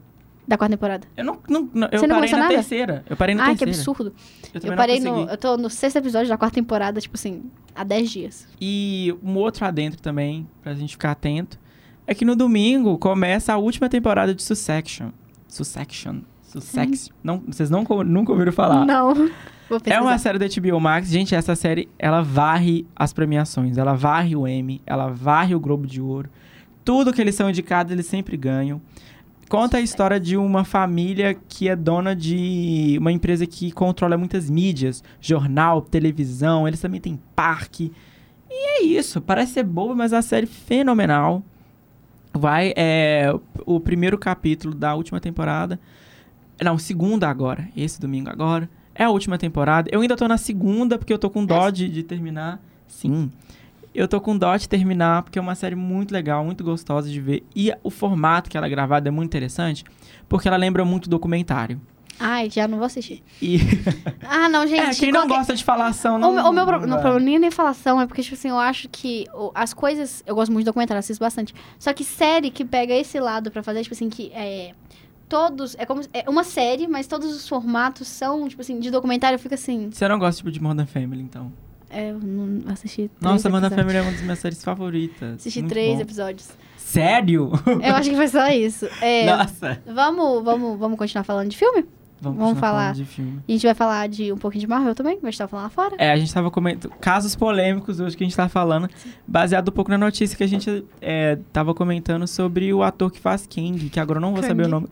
[0.46, 1.06] Da quarta temporada?
[1.16, 1.38] Eu não...
[1.48, 2.54] não, não- eu Você não parei na nada?
[2.54, 3.04] terceira.
[3.08, 3.90] Eu parei na Ai, que terceira.
[3.90, 4.14] absurdo.
[4.54, 5.22] Eu, Eu parei no.
[5.28, 8.48] Eu tô no sexto episódio da quarta temporada, tipo assim, há 10 dias.
[8.60, 11.58] E um outro adentro também, pra gente ficar atento,
[12.06, 15.10] é que no domingo começa a última temporada de Succession.
[15.48, 16.20] Succession.
[16.42, 17.10] Sussex.
[17.22, 18.84] Não, vocês não, nunca ouviram falar.
[18.84, 19.12] Não.
[19.86, 21.08] É uma série da HBO Max.
[21.08, 23.76] Gente, essa série, ela varre as premiações.
[23.76, 26.30] Ela varre o Emmy, ela varre o Globo de Ouro.
[26.84, 28.80] Tudo que eles são indicados, eles sempre ganham.
[29.48, 34.50] Conta a história de uma família que é dona de uma empresa que controla muitas
[34.50, 35.04] mídias.
[35.20, 37.92] Jornal, televisão, eles também têm parque.
[38.50, 39.20] E é isso.
[39.20, 41.44] Parece ser bobo, mas a série fenomenal.
[42.32, 43.32] Vai, é,
[43.64, 45.78] o primeiro capítulo da última temporada.
[46.62, 47.68] Não, segunda agora.
[47.76, 48.68] Esse domingo agora.
[48.94, 49.88] É a última temporada.
[49.92, 52.60] Eu ainda tô na segunda, porque eu tô com dó de, de terminar.
[52.88, 53.30] Sim.
[53.96, 57.20] Eu tô com dó de terminar, porque é uma série muito legal, muito gostosa de
[57.20, 57.44] ver.
[57.54, 59.84] E o formato que ela é gravada é muito interessante,
[60.28, 61.80] porque ela lembra muito documentário.
[62.18, 63.22] Ai, já não vou assistir.
[63.42, 63.58] E
[64.26, 64.80] Ah, não, gente.
[64.80, 66.32] é, quem não qualquer- gosta de falação O, não...
[66.34, 67.02] meu- o meu pro- não não, vai.
[67.02, 70.22] problema nem é nem falação, é porque, tipo assim, eu acho que o- as coisas.
[70.26, 71.54] Eu gosto muito de documentário, assisto bastante.
[71.78, 74.72] Só que série que pega esse lado pra fazer, tipo assim, que é.
[75.28, 75.74] Todos.
[75.78, 76.00] É como.
[76.14, 79.90] É uma série, mas todos os formatos são, tipo assim, de documentário, eu fico assim.
[79.90, 81.52] Você não gosta tipo, de Modern Family, então?
[81.96, 83.08] É, eu não assisti.
[83.08, 83.74] três Nossa, episódios.
[83.74, 85.34] Family é uma das minhas séries favoritas.
[85.36, 86.00] Assisti Muito três bom.
[86.02, 86.48] episódios.
[86.76, 87.50] Sério?
[87.82, 88.86] Eu acho que foi só isso.
[89.00, 89.80] É, Nossa.
[89.86, 91.84] vamos, vamos, vamos continuar falando de filme?
[92.20, 92.80] Vamos, Vamos continuar falar.
[92.82, 93.40] falando de filme.
[93.46, 95.48] E a gente vai falar de um pouquinho de Marvel também, que a gente tava
[95.50, 95.96] falando lá fora.
[95.98, 98.88] É, a gente tava comentando casos polêmicos hoje que a gente tava falando,
[99.26, 103.20] baseado um pouco na notícia que a gente é, tava comentando sobre o ator que
[103.20, 104.70] faz Kang, que agora eu não vou saber o Kang.
[104.70, 104.88] nome.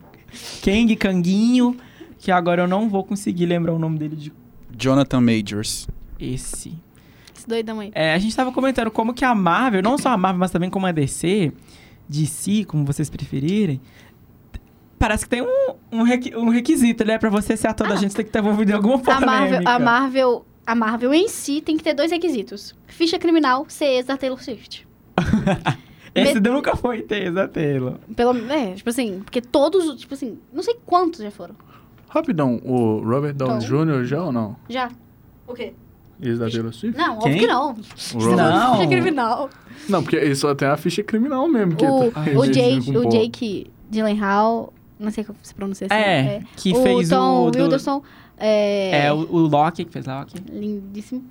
[0.63, 1.75] Kang, Kanguinho,
[2.19, 4.33] que agora eu não vou conseguir lembrar o nome dele de
[4.77, 5.87] Jonathan Majors.
[6.19, 6.73] esse.
[7.45, 7.91] Esse doidão aí.
[7.93, 10.69] É, a gente tava comentando como que a Marvel, não só a Marvel, mas também
[10.69, 11.51] como a DC,
[12.09, 13.79] DC, como vocês preferirem,
[14.97, 17.17] parece que tem um, um, requi- um requisito, né?
[17.17, 19.25] Pra você ser ator da gente, tem que ter envolvido em alguma A polêmica.
[19.25, 22.75] Marvel, a Marvel, a Marvel em si tem que ter dois requisitos.
[22.87, 24.87] Ficha criminal, ser ex da Taylor Swift.
[26.15, 27.95] Esse Me- nunca foi ter, da Taylor.
[28.15, 31.55] Pelo, é, tipo assim, porque todos, os- tipo assim, não sei quantos já foram.
[32.07, 33.59] Rapidão, o Robert Downey.
[33.67, 34.05] Jr.
[34.05, 34.55] já ou não?
[34.69, 34.89] Já.
[35.45, 35.73] O quê?
[36.21, 36.97] Ex da Taylor Swift?
[36.97, 37.33] Não, Quem?
[37.33, 37.69] óbvio que não.
[37.69, 38.35] O Robert...
[38.37, 38.75] Não.
[38.77, 39.49] Ficha criminal.
[39.89, 41.75] Não, porque ele só tem a ficha criminal mesmo.
[41.75, 43.09] Que O, tá o, Jake, o.
[43.09, 45.95] Jake Gyllenhaal, não sei como se pronuncia assim.
[45.95, 47.51] É, que o fez Tom o...
[47.51, 48.01] do- Wilderson,
[48.37, 50.35] é, É, o, o Loki que fez Loki.
[50.51, 51.23] lindíssimo.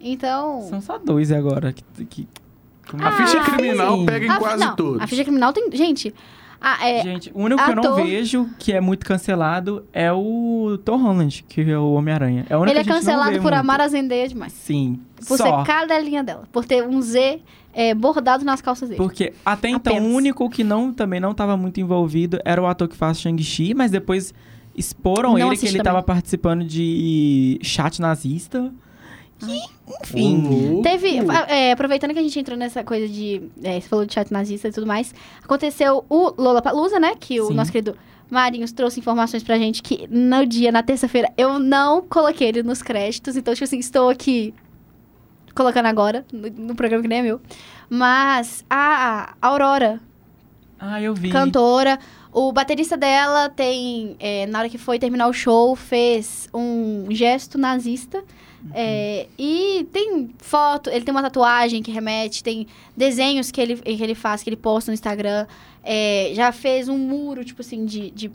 [0.00, 0.60] Então...
[0.68, 1.72] São só dois agora.
[1.72, 2.28] Que, que...
[2.90, 4.06] como- A ficha Ah, criminal sim.
[4.06, 5.00] pega em a- quase não, todos.
[5.02, 5.68] A ficha criminal tem...
[5.72, 6.14] Gente,
[6.60, 10.12] a- é, Gente, o único que eu não ator- vejo que é muito cancelado é
[10.12, 12.46] o Tom Holland, que é o Homem-Aranha.
[12.48, 14.52] É o único ele é cancelado por amar a Zendaya demais.
[14.52, 15.60] Sim, Por só.
[15.60, 16.44] ser cadelinha dela.
[16.52, 17.40] Por ter um Z
[17.72, 18.96] é, bordado nas calças dele.
[18.98, 20.10] Porque até então Apenas.
[20.12, 23.74] o único que não, também não estava muito envolvido era o ator que faz Shang-Chi,
[23.74, 24.32] mas depois
[24.74, 28.72] exporam Não ele que ele estava participando de chat nazista.
[29.46, 29.60] E,
[30.02, 30.42] enfim.
[30.70, 30.82] Louco.
[30.82, 31.18] Teve,
[31.48, 33.42] é, aproveitando que a gente entrou nessa coisa de.
[33.62, 35.14] é, você falou de chat nazista e tudo mais.
[35.42, 37.14] Aconteceu o Lollapalooza, né?
[37.18, 37.54] Que o Sim.
[37.54, 37.96] nosso querido
[38.30, 42.82] Marinhos trouxe informações pra gente que no dia, na terça-feira, eu não coloquei ele nos
[42.82, 43.36] créditos.
[43.36, 44.54] Então, tipo assim, estou aqui
[45.54, 47.40] colocando agora, no, no programa que nem é meu.
[47.88, 50.00] Mas a Aurora,
[50.78, 51.30] Ah, eu vi.
[51.30, 51.98] cantora.
[52.32, 57.56] O baterista dela tem, é, na hora que foi terminar o show, fez um gesto
[57.56, 58.22] nazista.
[58.74, 64.02] É, e tem foto, ele tem uma tatuagem que remete, tem desenhos que ele, que
[64.02, 65.46] ele faz, que ele posta no Instagram.
[65.88, 68.28] É, já fez um muro, tipo assim, de, de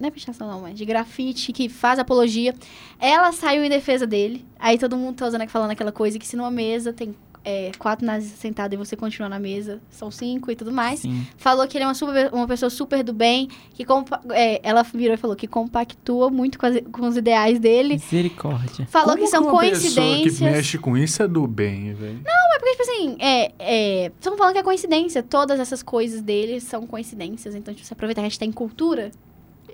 [0.00, 2.52] não é pichação não, mas de grafite, que faz apologia.
[2.98, 4.44] Ela saiu em defesa dele.
[4.58, 7.14] Aí todo mundo tá usando, falando aquela coisa que se numa mesa tem
[7.48, 11.24] é, quatro nazistas sentados e você continua na mesa, são cinco e tudo mais Sim.
[11.36, 13.86] falou que ele é uma, super- uma pessoa super do bem, que
[14.30, 17.94] é, ela virou e falou que compactua muito com, as- com os ideais dele.
[17.94, 18.86] Misericórdia.
[18.88, 20.38] Falou Como que são uma pessoa coincidências.
[20.38, 22.20] que mexe com isso é do bem, velho.
[22.24, 25.22] Não, é porque, tipo assim, é, é, estão falando que é coincidência.
[25.22, 27.54] Todas essas coisas dele são coincidências.
[27.54, 29.12] Então, tipo, você aproveita que a gente tem cultura.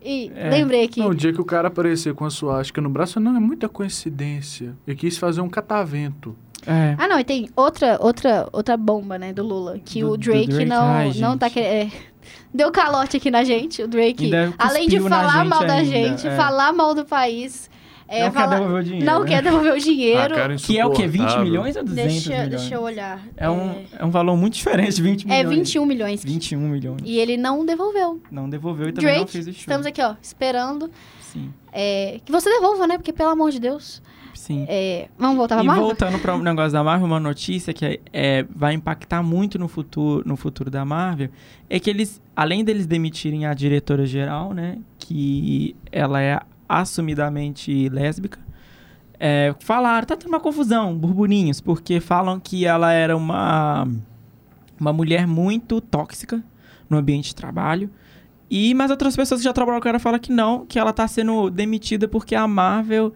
[0.05, 0.51] E É.
[0.51, 1.01] lembrei aqui.
[1.01, 3.69] Não, o dia que o cara aparecer com a suástica no braço, não, é muita
[3.69, 4.75] coincidência.
[4.87, 6.37] Ele quis fazer um catavento.
[6.67, 6.95] É.
[6.99, 9.79] Ah, não, e tem outra, outra, outra bomba, né, do Lula.
[9.85, 10.65] Que Do- o Drake, Drake?
[10.65, 11.93] não, Ai, não tá querendo.
[12.55, 13.83] deu calote aqui na gente.
[13.83, 16.37] O Drake, além de falar mal da ainda, gente, é.
[16.37, 17.69] falar mal do país.
[18.07, 19.07] é, não falar- quer devolver o dinheiro.
[19.07, 19.27] Não né?
[19.27, 20.35] quer devolver o dinheiro.
[20.37, 21.07] Ah, Que é o quê?
[21.07, 21.45] 20 insuportável.
[21.45, 22.49] milhões ou 200 deixa, milhões?
[22.51, 23.21] deixa eu olhar.
[23.37, 25.57] É um, é um valor muito diferente de 20 É milhões.
[25.59, 26.23] 21 milhões.
[26.25, 27.01] 21 milhões.
[27.05, 28.21] E ele não devolveu.
[28.31, 29.59] Não devolveu e também não Drake, fez o show.
[29.61, 30.91] estamos aqui, ó, esperando
[31.23, 32.99] Sim, é, que você devolva, né?
[32.99, 34.03] Porque, pelo amor de Deus.
[34.35, 34.65] Sim.
[34.69, 35.85] é, vamos voltar pra E Marvel?
[35.85, 39.69] voltando para o negócio da Marvel, uma notícia que é, é, vai impactar muito no
[39.69, 41.29] futuro, no futuro da Marvel
[41.69, 48.39] é que eles, além deles demitirem a diretora geral, né, que ela é assumidamente lésbica,
[49.19, 53.87] é, falaram, tá tendo uma confusão, burburinhos, porque falam que ela era uma
[54.81, 56.43] uma mulher muito tóxica
[56.91, 57.89] no ambiente de trabalho.
[58.51, 61.07] E mas outras pessoas que já trabalharam com ela falam que não, que ela tá
[61.07, 63.15] sendo demitida porque a Marvel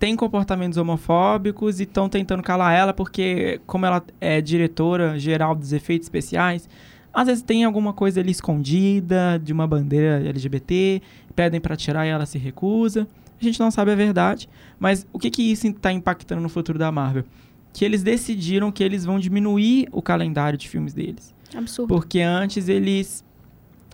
[0.00, 5.74] tem comportamentos homofóbicos e estão tentando calar ela porque, como ela é diretora geral dos
[5.74, 6.66] efeitos especiais,
[7.12, 11.02] às vezes tem alguma coisa ali escondida de uma bandeira LGBT,
[11.36, 13.06] pedem pra tirar e ela se recusa.
[13.38, 16.78] A gente não sabe a verdade, mas o que que isso está impactando no futuro
[16.78, 17.24] da Marvel?
[17.70, 21.34] Que eles decidiram que eles vão diminuir o calendário de filmes deles.
[21.54, 21.88] Absurdo.
[21.88, 23.22] Porque antes eles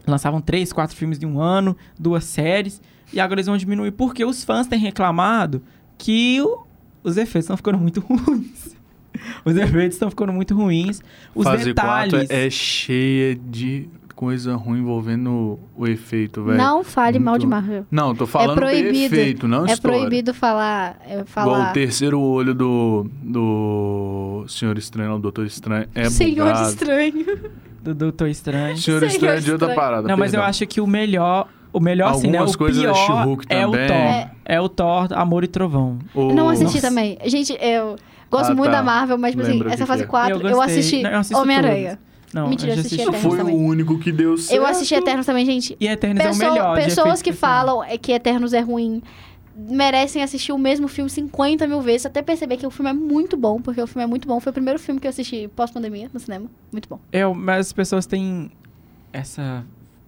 [0.06, 2.80] lançavam três, quatro filmes de um ano, duas séries,
[3.12, 5.62] e agora eles vão diminuir porque os fãs têm reclamado
[5.98, 6.64] que o-
[7.02, 8.74] os efeitos estão ficando muito ruins.
[9.44, 11.00] Os efeitos estão ficando muito ruins.
[11.34, 12.12] Os Fase detalhes.
[12.12, 16.56] 4 é cheia de coisa ruim envolvendo o efeito, velho.
[16.56, 17.86] Não fale mal de Muito- Marvel.
[17.90, 18.96] Não, tô falando do proibido.
[19.14, 19.98] efeito, não É história.
[19.98, 20.98] proibido falar.
[21.06, 26.46] É, Igual falar o terceiro olho do, do Senhor Estranho, não, Doutor Estranho, é Senhor
[26.46, 26.68] bugado.
[26.70, 27.26] Estranho.
[27.82, 28.76] do Doutor Estranho.
[28.78, 29.74] Senhor Senhor Estranho é de outra Estranho.
[29.88, 30.48] parada, Não, mas eu perdão.
[30.50, 31.48] acho que o melhor.
[31.76, 32.40] O melhor, assim, né?
[32.42, 33.86] O coisas da pior é o também.
[33.88, 33.96] Thor.
[33.96, 34.30] É.
[34.46, 35.98] É o Thor, Amor e Trovão.
[36.14, 36.88] O- Não assisti Nossa.
[36.88, 37.18] também.
[37.26, 37.96] Gente, eu
[38.30, 38.78] gosto Ah, muito tá.
[38.78, 40.10] da Marvel, mas, tipo assim, o essa fase que é.
[40.10, 41.02] 4, Eu eu, assisti
[41.34, 41.98] Homem-Aranha.
[42.32, 43.20] Não, Mentira, eu assisti assisti.
[43.22, 43.54] Foi também.
[43.54, 44.58] o único que deu certo.
[44.60, 45.76] Eu assisti Eternos também, gente.
[45.80, 46.74] E Eternos é o Pessoa- melhor.
[46.76, 49.02] pessoas que falam é que Eternos é ruim
[49.56, 53.36] merecem assistir o mesmo filme 50 mil vezes, até perceber que o filme é muito
[53.36, 54.38] bom, porque o filme é muito bom.
[54.40, 56.46] Foi o primeiro filme que eu assisti pós-pandemia no cinema.
[56.72, 56.98] Muito bom.
[57.12, 58.50] Eu, mas as pessoas têm
[59.12, 59.64] essa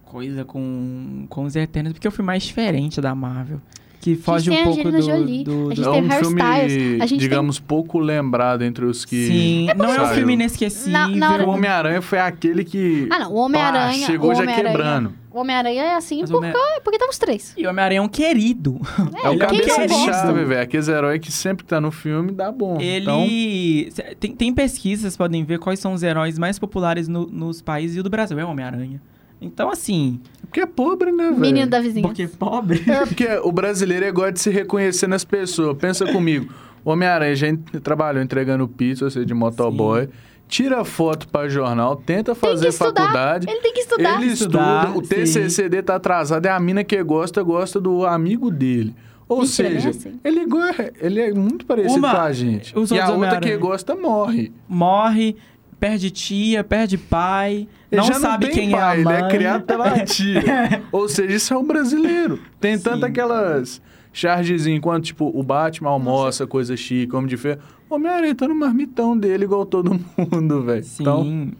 [0.09, 3.61] coisa com, com os Eternos, porque é o filme mais diferente da Marvel.
[4.01, 6.09] Que foge tem um a pouco do, Jolie, do, a do- gente É tem um
[6.09, 9.27] filme, Styles, a gente digamos, pouco lembrado entre os que...
[9.27, 10.93] Sim, não é um filme inesquecível.
[10.93, 13.09] Na- na hora- O Homem-Aranha foi aquele que...
[13.11, 13.33] Ah, não.
[13.33, 14.05] O Homem-Aranha.
[14.05, 15.13] chegou o já Homem-Aranha- quebrando.
[15.31, 17.53] O Homem-Aranha é assim Mas o porque, Homem- porque tá os três.
[17.57, 18.79] E o Homem-Aranha é um querido.
[19.21, 20.61] É o Ele é cabeça de chave, velho.
[20.61, 22.77] Aqueles heróis que sempre tá no filme dá bom.
[22.79, 23.91] Então, Ele.
[23.91, 27.61] cê- Tem, tem pesquisas, vocês podem ver quais são os heróis mais populares no- nos
[27.61, 29.01] países e o do Brasil é o Homem-Aranha.
[29.41, 30.19] Então, assim.
[30.41, 31.37] porque é pobre, né, velho?
[31.39, 32.05] Menino da vizinha.
[32.07, 32.83] Porque pobre.
[32.87, 35.77] É, porque o brasileiro é gosta de se reconhecer nas pessoas.
[35.77, 36.51] Pensa comigo.
[36.83, 37.47] O Homem-Aranha já
[37.83, 40.09] trabalhou entregando pizza, ou seja, de motoboy.
[40.47, 43.47] Tira foto pra jornal, tenta fazer faculdade.
[43.47, 44.19] Ele tem que estudar.
[44.21, 48.03] Ele Estudar, estuda, o TCC dele tá atrasado, é a mina que gosta, gosta do
[48.05, 48.95] amigo dele.
[49.27, 50.19] Ou Mentira, seja, não é assim.
[50.23, 50.59] ele, go-
[50.99, 52.73] ele é muito parecido Uma- com a gente.
[52.91, 54.51] E a outra que gosta morre.
[54.67, 55.35] Morre,
[55.79, 57.67] perde tia, perde pai.
[57.91, 59.15] Ele não sabe não quem pai, é a mãe.
[59.15, 60.83] Ele é criado pela tia.
[60.91, 62.39] Ou seja, isso é um brasileiro.
[62.59, 63.05] Tem tanto Sim.
[63.11, 67.61] aquelas chargezinhas, enquanto, tipo, o Batman almoça, coisa chique, homem de ferro.
[67.89, 70.83] O Homem-Aranha tá no marmitão dele, igual todo mundo, velho.
[70.83, 71.03] Sim.
[71.03, 71.51] Então,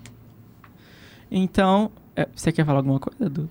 [1.31, 3.49] Então, é, você quer falar alguma coisa, Duda?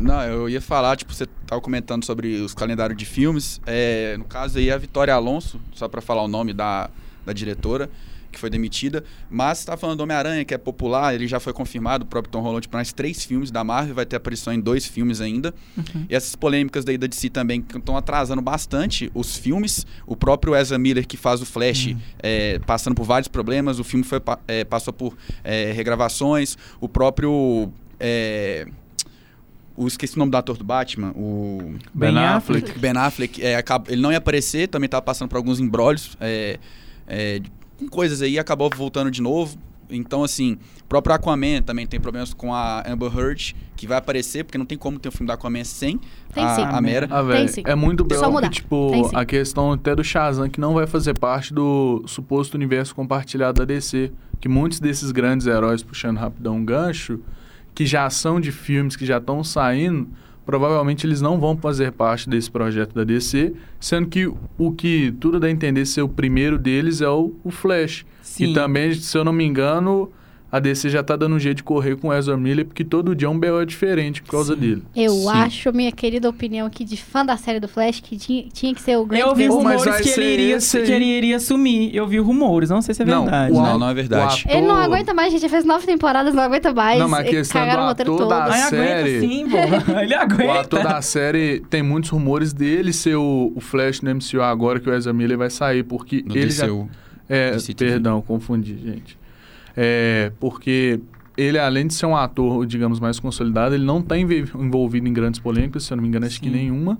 [0.00, 3.60] Não, eu ia falar, tipo, você tava comentando sobre os calendários de filmes.
[3.66, 6.90] É, no caso aí, a Vitória Alonso, só pra falar o nome da,
[7.24, 7.88] da diretora,
[8.32, 9.04] que foi demitida.
[9.30, 12.32] Mas você tá falando do Homem-Aranha, que é popular, ele já foi confirmado, o próprio
[12.32, 15.54] Tom Holland, para mais três filmes da Marvel, vai ter aparição em dois filmes ainda.
[16.08, 19.86] E essas polêmicas daí da DC também, estão atrasando bastante os filmes.
[20.06, 23.78] O próprio Ezra Miller, que faz o Flash, é, passando por vários problemas.
[23.78, 26.56] O filme foi, é, passou por é, regravações.
[26.80, 27.72] O próprio...
[28.00, 28.66] é,
[29.76, 32.78] o, esqueci o nome do ator do Batman, o Ben Ben Affleck.
[32.78, 36.58] Ben Affleck, é, ele não ia aparecer, também estava passando por alguns embrólios é,
[37.06, 37.40] é,
[37.82, 39.58] com coisas aí, acabou voltando de novo.
[39.90, 44.44] Então, assim, o próprio Aquaman também tem problemas com a Amber Heard, que vai aparecer,
[44.44, 46.00] porque não tem como ter um filme da Aquaman sem
[46.32, 46.62] Tem a, sim.
[46.62, 47.08] a Mera.
[47.10, 47.62] Ah, Tem sim.
[47.66, 51.52] é muito belo que, tipo, a questão até do Shazam, que não vai fazer parte
[51.52, 54.12] do suposto universo compartilhado da DC.
[54.40, 57.20] Que muitos desses grandes heróis, puxando rapidão um gancho,
[57.74, 60.08] que já são de filmes que já estão saindo,
[60.44, 64.26] provavelmente eles não vão fazer parte desse projeto da DC, sendo que
[64.58, 68.04] o que tudo dá a entender ser o primeiro deles é o, o Flash.
[68.22, 68.50] Sim.
[68.50, 70.10] E também, se eu não me engano,
[70.52, 73.14] a DC já tá dando um jeito de correr com o Ezra Miller, porque todo
[73.14, 74.60] dia um BO é diferente por causa Sim.
[74.60, 74.82] dele.
[74.94, 75.28] Eu Sim.
[75.30, 78.82] acho, minha querida opinião aqui de fã da série do Flash, que tinha, tinha que
[78.82, 79.64] ser o Grant Eu vi Pô, Gustin.
[79.64, 81.94] mas rumores que ele, iria, que ele iria sumir.
[81.96, 83.52] Eu vi rumores, não sei se é Não, verdade.
[83.54, 83.68] o né?
[83.70, 84.44] Não, não é verdade.
[84.46, 85.40] o Ele não ator- aguenta mais, gente.
[85.40, 86.98] Já fez nove temporadas, não aguenta mais.
[86.98, 88.92] Não, mas a E questão do o ator da- Ai, série.
[89.16, 89.56] aguenta sim, pô.
[90.02, 90.60] Ele O aguenta.
[90.60, 94.90] ator da série tem muitos rumores dele ser o, o Flash no MCU agora que
[94.90, 96.90] o Ezra Miller vai sair, porque No ele já DCU.
[97.28, 97.92] É, DC TV.
[97.92, 99.16] perdão, confundi, gente.
[99.76, 101.00] É, porque
[101.36, 105.40] ele, além de ser um ator, digamos, mais consolidado, ele não está envolvido em grandes
[105.40, 106.54] polêmicas, se eu não me engano, acho que Sim.
[106.54, 106.98] nenhuma.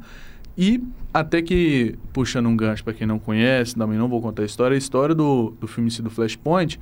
[0.57, 4.47] E até que, puxando um gancho para quem não conhece, também não vou contar a
[4.47, 6.79] história, a história do, do filme do Flashpoint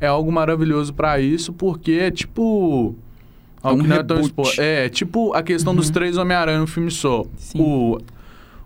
[0.00, 2.94] é algo maravilhoso para isso, porque é tipo...
[3.62, 6.66] algo um que não é, tão expo- é, tipo a questão dos três Homem-Aranha no
[6.66, 7.24] filme só.
[7.36, 7.60] Sim.
[7.60, 7.98] O,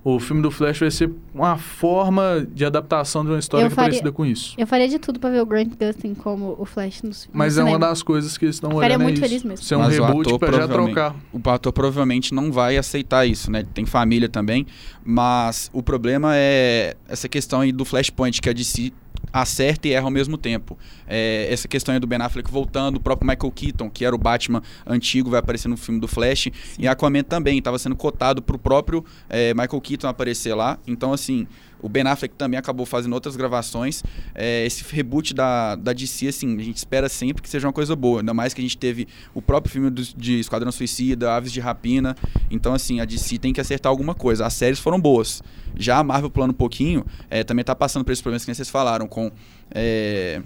[0.09, 3.72] o filme do Flash vai ser uma forma de adaptação de uma história Eu que
[3.72, 4.54] é faria- parecida com isso.
[4.57, 7.54] Eu faria de tudo pra ver o Grant Gustin como o Flash no, no Mas
[7.54, 7.70] é cinema.
[7.76, 8.92] uma das coisas que eles estão olhando.
[8.92, 9.22] é muito isso.
[9.22, 9.64] feliz mesmo.
[9.64, 11.16] Ser um Mas reboot pra já trocar.
[11.32, 13.61] O ator provavelmente não vai aceitar isso, né?
[13.61, 14.64] Ele tem família também,
[15.04, 18.92] mas o problema é essa questão aí do Flashpoint, que a DC
[19.32, 20.78] acerta e erra ao mesmo tempo.
[21.06, 24.18] É, essa questão aí do Ben Affleck voltando, o próprio Michael Keaton, que era o
[24.18, 26.48] Batman antigo, vai aparecer no filme do Flash,
[26.78, 30.78] e Aquaman também, estava sendo cotado pro próprio é, Michael Keaton aparecer lá.
[30.86, 31.46] Então, assim,
[31.80, 34.02] o Ben Affleck também acabou fazendo outras gravações.
[34.34, 37.94] É, esse reboot da, da DC, assim, a gente espera sempre que seja uma coisa
[37.94, 38.20] boa.
[38.20, 41.60] Ainda mais que a gente teve o próprio filme do- de Esquadrão Suicida, Aves de
[41.60, 42.16] Rapina.
[42.50, 44.46] Então, assim, a DC tem que acertar alguma coisa.
[44.46, 45.42] As séries foram boas.
[45.76, 48.70] Já a Marvel, pulando um pouquinho, é, também tá passando por esses problemas que vocês
[48.70, 49.30] falaram, com.
[49.70, 50.42] é,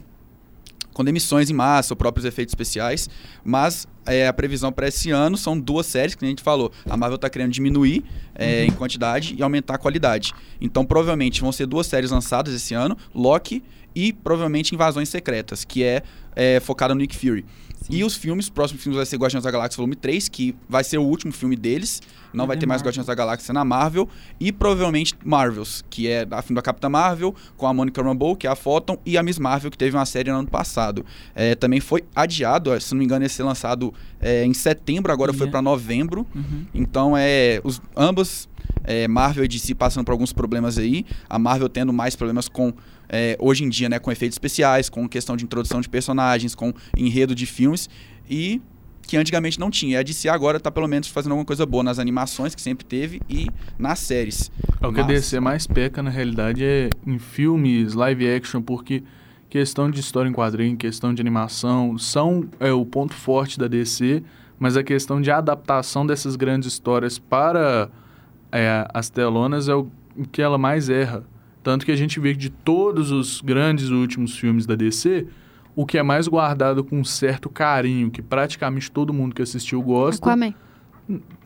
[0.92, 3.08] com demissões em massa, ou próprios efeitos especiais,
[3.44, 6.72] mas é, a previsão para esse ano são duas séries que a gente falou.
[6.88, 10.32] A Marvel está querendo diminuir é, em quantidade e aumentar a qualidade.
[10.60, 13.62] Então, provavelmente vão ser duas séries lançadas esse ano, Loki
[13.94, 16.02] e provavelmente Invasões Secretas, que é,
[16.34, 17.44] é focada no Nick Fury.
[17.88, 20.84] E os filmes, o próximo filme vai ser Guardiões da Galáxia Volume 3, que vai
[20.84, 22.00] ser o último filme deles.
[22.32, 22.82] Não É vai ter mais.
[22.82, 24.08] Guardiões da Galáxia na Marvel.
[24.38, 28.46] E provavelmente Marvels, que é a filme da Capitã Marvel, com a Monica Rambeau, que
[28.46, 31.04] é a Photon, e a Miss Marvel, que teve uma série no ano passado.
[31.34, 35.32] É, também foi adiado, se não me engano, ia ser lançado é, em setembro, agora
[35.32, 35.50] foi Ia.
[35.50, 36.26] para novembro.
[36.34, 36.66] Uhum.
[36.72, 38.48] Então, é, os, ambas,
[38.84, 41.04] é, Marvel e DC, passando por alguns problemas aí.
[41.28, 42.72] A Marvel tendo mais problemas com,
[43.08, 46.72] é, hoje em dia, né, com efeitos especiais, com questão de introdução de personagens, com
[46.96, 47.88] enredo de filmes.
[48.28, 48.60] E
[49.10, 49.94] que antigamente não tinha.
[49.94, 52.84] E a DC agora está pelo menos fazendo alguma coisa boa nas animações, que sempre
[52.84, 54.52] teve, e nas séries.
[54.80, 58.62] É o que a Mas- DC mais peca, na realidade, é em filmes, live action,
[58.62, 59.02] porque
[59.48, 64.22] questão de história em quadrinho, questão de animação, são é, o ponto forte da DC,
[64.60, 67.90] mas a questão de adaptação dessas grandes histórias para
[68.52, 69.88] é, as telonas é o
[70.32, 71.24] que ela mais erra.
[71.62, 75.26] Tanto que a gente vê que de todos os grandes últimos filmes da DC,
[75.76, 79.82] o que é mais guardado com um certo carinho, que praticamente todo mundo que assistiu
[79.82, 80.54] gosta, Aquaman.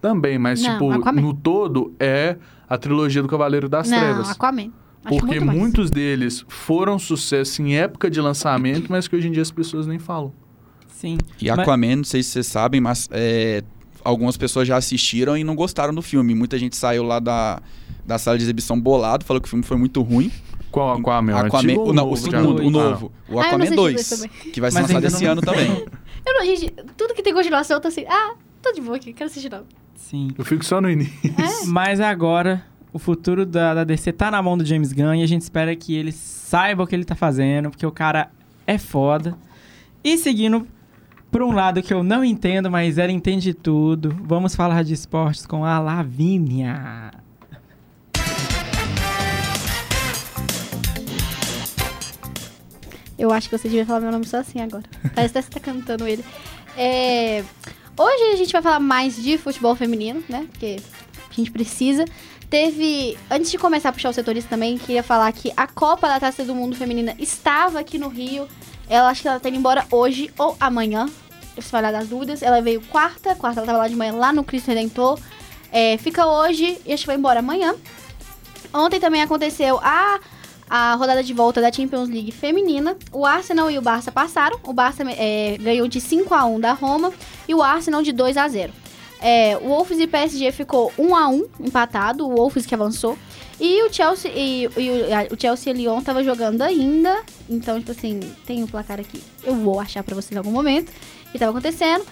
[0.01, 1.21] também, mas Não, tipo, Aquaman.
[1.21, 2.37] no todo é
[2.69, 4.31] a trilogia do Cavaleiro das Não, Trevas.
[4.31, 4.71] Aquaman.
[5.05, 9.33] Acho Porque muito muitos deles foram sucesso em época de lançamento, mas que hoje em
[9.33, 10.33] dia as pessoas nem falam.
[10.87, 11.19] Sim.
[11.43, 13.63] E Mas- Aquaman, não sei se vocês sabem, mas é,
[14.05, 16.35] algumas pessoas já assistiram e não gostaram do filme.
[16.35, 17.61] Muita gente saiu lá da,
[18.07, 20.31] da sala de exibição bolado, falou que o filme foi muito ruim.
[20.71, 21.37] Qual Aquaman?
[21.39, 22.17] Aquaman, ou o, não, o novo?
[22.17, 23.13] segundo, o novo.
[23.29, 24.53] O Ah, Aquaman assisti 2, dois também.
[24.53, 25.71] que vai ser Mas lançado esse não- ano também.
[26.27, 28.33] Eu não, gente, tudo que tem continuação, eu tô assim, ah,
[28.63, 29.63] tô de boa aqui, quero assistir não.
[29.95, 30.29] Sim.
[30.39, 31.13] Eu fico só no início.
[31.39, 31.67] É?
[31.69, 35.27] Mas agora, o futuro da, da DC tá na mão do James Gunn e a
[35.27, 38.31] gente espera que ele saiba o que ele tá fazendo, porque o cara
[38.67, 39.37] é foda.
[40.03, 40.67] E seguindo
[41.35, 45.45] por um lado que eu não entendo, mas ela entende tudo, vamos falar de esportes
[45.45, 47.11] com a Lavínia.
[53.18, 54.85] Eu acho que você devia falar meu nome só assim agora.
[55.12, 56.24] Parece que você tá cantando ele.
[56.76, 57.43] É,
[57.99, 60.47] Hoje a gente vai falar mais de futebol feminino, né?
[60.53, 60.76] Porque
[61.28, 62.05] a gente precisa.
[62.49, 63.18] Teve.
[63.28, 66.45] Antes de começar a puxar o setorista também, queria falar que a Copa da Taça
[66.45, 68.47] do Mundo Feminina estava aqui no Rio.
[68.89, 71.09] Ela acho que ela tá indo embora hoje ou amanhã.
[71.61, 72.43] Falar das dúvidas.
[72.43, 75.19] Ela veio quarta, quarta ela tava lá de manhã lá no Cristo Redentor.
[75.73, 77.75] É, fica hoje e acho que vai embora amanhã.
[78.73, 80.21] Ontem também aconteceu a,
[80.69, 82.97] a rodada de volta da Champions League feminina.
[83.13, 84.59] O Arsenal e o Barça passaram.
[84.65, 87.13] O Barça é, ganhou de 5 a 1 da Roma
[87.49, 88.85] e o Arsenal de 2 a 0
[89.21, 93.17] é, o Wolves e PSG ficou 1 a 1 empatado, o Wolves que avançou.
[93.59, 97.23] E o Chelsea e, e o, o Chelsea e Lyon tava jogando ainda.
[97.49, 99.23] Então, tipo assim, tem o placar aqui.
[99.43, 100.93] Eu vou achar pra vocês em algum momento.
[101.35, 102.07] E tava acontecendo.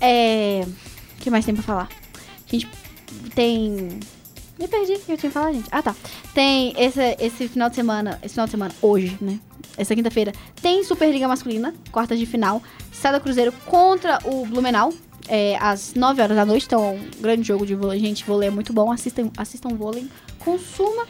[0.00, 0.64] É.
[1.16, 1.88] O que mais tem pra falar?
[2.48, 2.68] A gente
[3.34, 4.00] tem.
[4.58, 5.68] Me perdi que eu tinha que falar, gente.
[5.70, 5.94] Ah, tá.
[6.34, 8.18] Tem esse, esse final de semana.
[8.22, 9.38] Esse final de semana, hoje, né?
[9.76, 12.62] Essa quinta-feira, tem Superliga Masculina, quartas de final.
[12.92, 14.92] Sada Cruzeiro contra o Blumenau.
[15.28, 16.66] É, às 9 horas da noite.
[16.66, 18.00] Então, um grande jogo de vôlei.
[18.00, 18.90] Gente, vôlei é muito bom.
[18.90, 20.08] Assistam, assistam vôlei.
[20.40, 21.06] Consuma.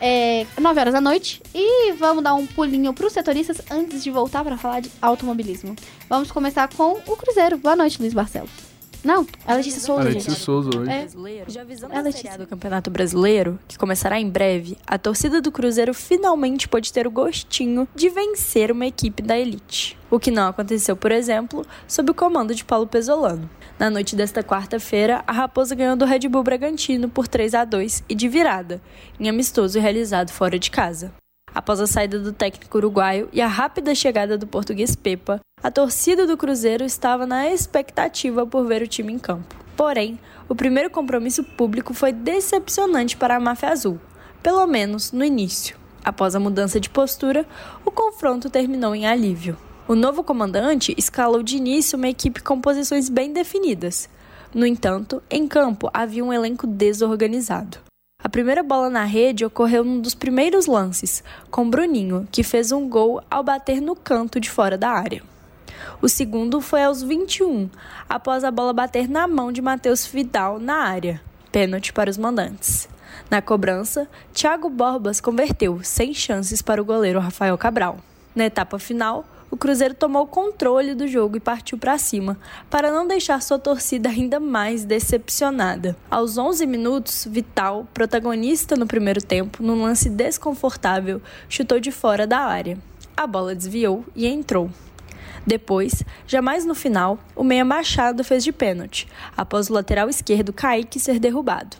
[0.00, 1.42] É, 9 horas da noite.
[1.54, 5.74] E vamos dar um pulinho pros setoristas antes de voltar para falar de automobilismo.
[6.08, 7.58] Vamos começar com o Cruzeiro.
[7.58, 8.67] Boa noite, Luiz Barcelos.
[9.04, 10.42] Não, é a Letícia Souza, A Letícia gente.
[10.42, 10.90] Souza hoje.
[10.90, 11.00] É.
[11.00, 11.50] brasileiro.
[11.50, 12.38] Já visando É, a Letícia.
[12.38, 17.10] Do Campeonato Brasileiro, que começará em breve, a torcida do Cruzeiro finalmente pode ter o
[17.10, 19.96] gostinho de vencer uma equipe da elite.
[20.10, 23.48] O que não aconteceu, por exemplo, sob o comando de Paulo Pesolano.
[23.78, 28.02] Na noite desta quarta-feira, a Raposa ganhou do Red Bull Bragantino por 3 a 2
[28.08, 28.80] e de virada,
[29.20, 31.12] em amistoso realizado fora de casa.
[31.54, 36.26] Após a saída do técnico uruguaio e a rápida chegada do português Pepa, a torcida
[36.26, 39.56] do Cruzeiro estava na expectativa por ver o time em campo.
[39.76, 40.18] Porém,
[40.48, 44.00] o primeiro compromisso público foi decepcionante para a máfia azul,
[44.42, 45.76] pelo menos no início.
[46.04, 47.46] Após a mudança de postura,
[47.84, 49.56] o confronto terminou em alívio.
[49.86, 54.08] O novo comandante escalou de início uma equipe com posições bem definidas.
[54.54, 57.87] No entanto, em campo havia um elenco desorganizado.
[58.20, 62.88] A primeira bola na rede ocorreu num dos primeiros lances, com Bruninho, que fez um
[62.88, 65.22] gol ao bater no canto de fora da área.
[66.02, 67.70] O segundo foi aos 21,
[68.08, 71.20] após a bola bater na mão de Matheus Vidal na área.
[71.52, 72.88] Pênalti para os mandantes.
[73.30, 77.98] Na cobrança, Thiago Borbas converteu, sem chances para o goleiro Rafael Cabral.
[78.34, 82.38] Na etapa final, o Cruzeiro tomou o controle do jogo e partiu para cima,
[82.68, 85.96] para não deixar sua torcida ainda mais decepcionada.
[86.10, 92.40] Aos 11 minutos, Vital, protagonista no primeiro tempo, num lance desconfortável, chutou de fora da
[92.40, 92.78] área.
[93.16, 94.70] A bola desviou e entrou.
[95.46, 100.52] Depois, já mais no final, o meia Machado fez de pênalti, após o lateral esquerdo
[100.52, 101.76] Kaique ser derrubado.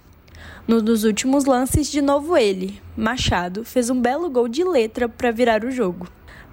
[0.67, 5.31] Num dos últimos lances, de novo ele, Machado, fez um belo gol de letra para
[5.31, 6.09] virar o jogo.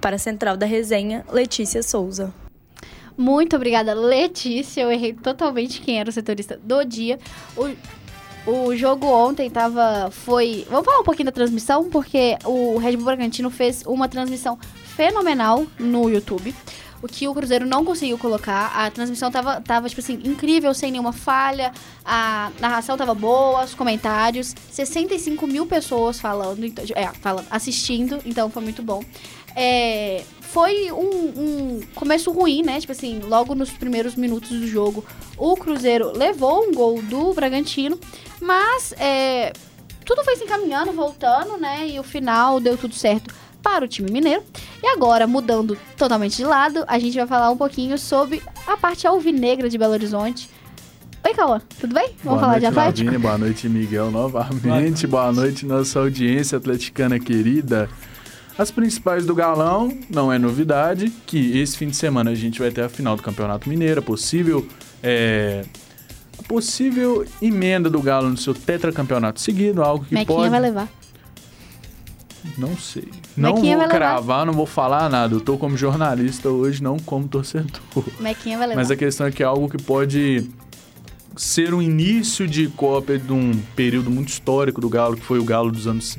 [0.06, 2.32] Para a central da resenha, Letícia Souza.
[3.18, 4.82] Muito obrigada, Letícia.
[4.82, 7.18] Eu errei totalmente quem era o setorista do dia.
[7.58, 10.12] O, o jogo ontem tava.
[10.12, 10.64] Foi.
[10.70, 14.60] Vamos falar um pouquinho da transmissão, porque o Red Bull Bragantino fez uma transmissão
[14.96, 16.54] fenomenal no YouTube.
[17.02, 18.74] O que o Cruzeiro não conseguiu colocar.
[18.76, 21.72] A transmissão tava, tava, tipo assim, incrível, sem nenhuma falha.
[22.06, 24.54] A narração tava boa, os comentários.
[24.72, 29.04] 65 mil pessoas falando, então, é, falando, assistindo, então foi muito bom.
[29.56, 32.80] É, foi um, um começo ruim, né?
[32.80, 35.04] Tipo assim, logo nos primeiros minutos do jogo,
[35.38, 38.00] o Cruzeiro levou um gol do Bragantino,
[38.42, 39.54] mas é,
[40.06, 41.88] tudo foi se encaminhando, voltando, né?
[41.88, 44.44] E o final deu tudo certo para o time mineiro.
[44.84, 49.08] E agora, mudando totalmente de lado, a gente vai falar um pouquinho sobre a parte
[49.08, 50.50] alvinegra de Belo Horizonte.
[51.26, 52.10] Oi, Cauã, tudo bem?
[52.24, 53.20] Vamos Boa falar noite, de Atlético?
[53.20, 55.08] Boa noite, Miguel, novamente.
[55.08, 57.90] Boa noite, nossa audiência atleticana querida.
[58.58, 62.72] As principais do Galão, não é novidade, que esse fim de semana a gente vai
[62.72, 64.66] ter a final do Campeonato Mineiro, a possível,
[65.04, 65.66] é,
[66.40, 70.50] a possível emenda do Galo no seu tetracampeonato seguido, algo que Mequinha pode...
[70.50, 70.88] vai levar.
[72.58, 73.10] Não sei.
[73.36, 73.98] Não Mequinha vou levar.
[73.98, 75.34] cravar, não vou falar nada.
[75.34, 77.82] Eu tô como jornalista hoje, não como torcedor.
[78.20, 78.80] Mequinha vai levar.
[78.80, 80.50] Mas a questão é que é algo que pode
[81.36, 85.44] ser um início de cópia de um período muito histórico do Galo, que foi o
[85.44, 86.18] Galo dos anos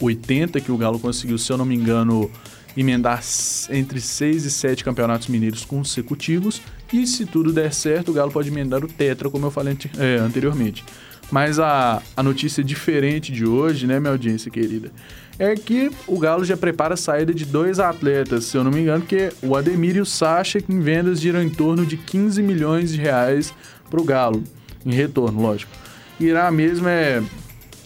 [0.00, 2.30] 80, que o Galo conseguiu, se eu não me engano,
[2.76, 3.22] emendar
[3.70, 6.60] entre seis e sete campeonatos mineiros consecutivos.
[6.92, 10.16] E se tudo der certo, o Galo pode emendar o Tetra, como eu falei é,
[10.16, 10.84] anteriormente.
[11.30, 14.92] Mas a, a notícia diferente de hoje, né, minha audiência querida,
[15.38, 18.80] é que o Galo já prepara a saída de dois atletas, se eu não me
[18.80, 21.96] engano, que é o Ademir e o Sacha, que em vendas giram em torno de
[21.96, 23.52] 15 milhões de reais
[23.90, 24.42] para o Galo,
[24.84, 25.72] em retorno, lógico.
[26.18, 27.22] Irá mesmo é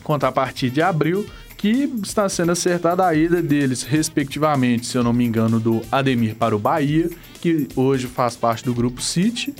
[0.04, 1.26] contar a partir de abril,
[1.60, 6.34] que está sendo acertada a ida deles, respectivamente, se eu não me engano, do Ademir
[6.34, 9.54] para o Bahia, que hoje faz parte do grupo City.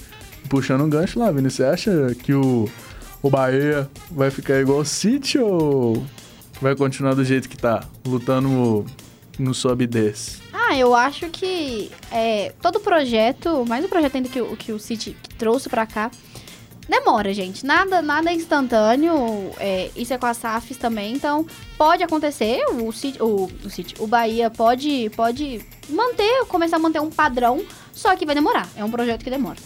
[0.49, 2.67] Puxando um gancho lá, Vini, você acha que o,
[3.21, 6.03] o Bahia vai ficar igual o City ou
[6.59, 8.87] vai continuar do jeito que tá, lutando
[9.39, 10.39] no sobe e desce?
[10.55, 15.15] Ah, eu acho que é, todo projeto, mais o projeto ainda que, que o City
[15.37, 16.11] trouxe pra cá,
[16.91, 17.65] demora, gente.
[17.65, 19.13] Nada, nada é instantâneo.
[19.59, 21.47] é, isso é com as SAFs também, então
[21.79, 22.63] pode acontecer.
[22.83, 27.63] O City, o, o, City, o Bahia pode, pode manter, começar a manter um padrão,
[27.93, 28.69] só que vai demorar.
[28.77, 29.59] É um projeto que demora.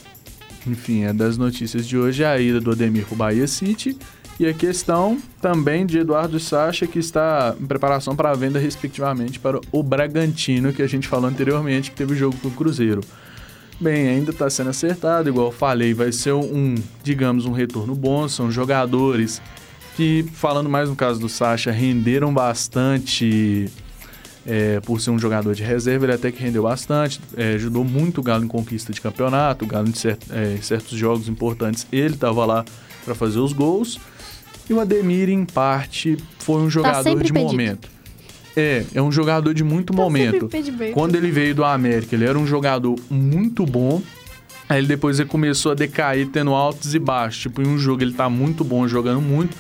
[0.67, 3.99] Enfim, é das notícias de hoje a ida do Ademir pro Bahia City
[4.39, 9.39] e a questão também de Eduardo Sacha, que está em preparação para a venda, respectivamente,
[9.39, 13.01] para o Bragantino, que a gente falou anteriormente, que teve o jogo com o Cruzeiro.
[13.81, 18.29] Bem, ainda está sendo acertado, igual eu falei, vai ser um, digamos, um retorno bom.
[18.29, 19.43] São jogadores
[19.97, 23.71] que, falando mais no caso do Sacha, renderam bastante
[24.47, 28.21] é, por ser um jogador de reserva, ele até que rendeu bastante, é, ajudou muito
[28.21, 31.87] o Galo em conquista de campeonato, o Galo em, cer é, em certos jogos importantes,
[31.91, 32.65] ele estava lá
[33.05, 33.99] para fazer os gols.
[34.69, 37.41] E o Ademir, em parte, foi um jogador de pedido.
[37.41, 37.94] momento.
[38.57, 40.49] É, é um jogador de muito momento.
[40.93, 44.01] Quando ele veio do América, ele era um jogador muito bom.
[44.69, 47.43] Aí ele depois ele começou a decair, tendo altos e baixos.
[47.43, 49.57] Tipo, em um jogo ele tá muito bom, jogando muito.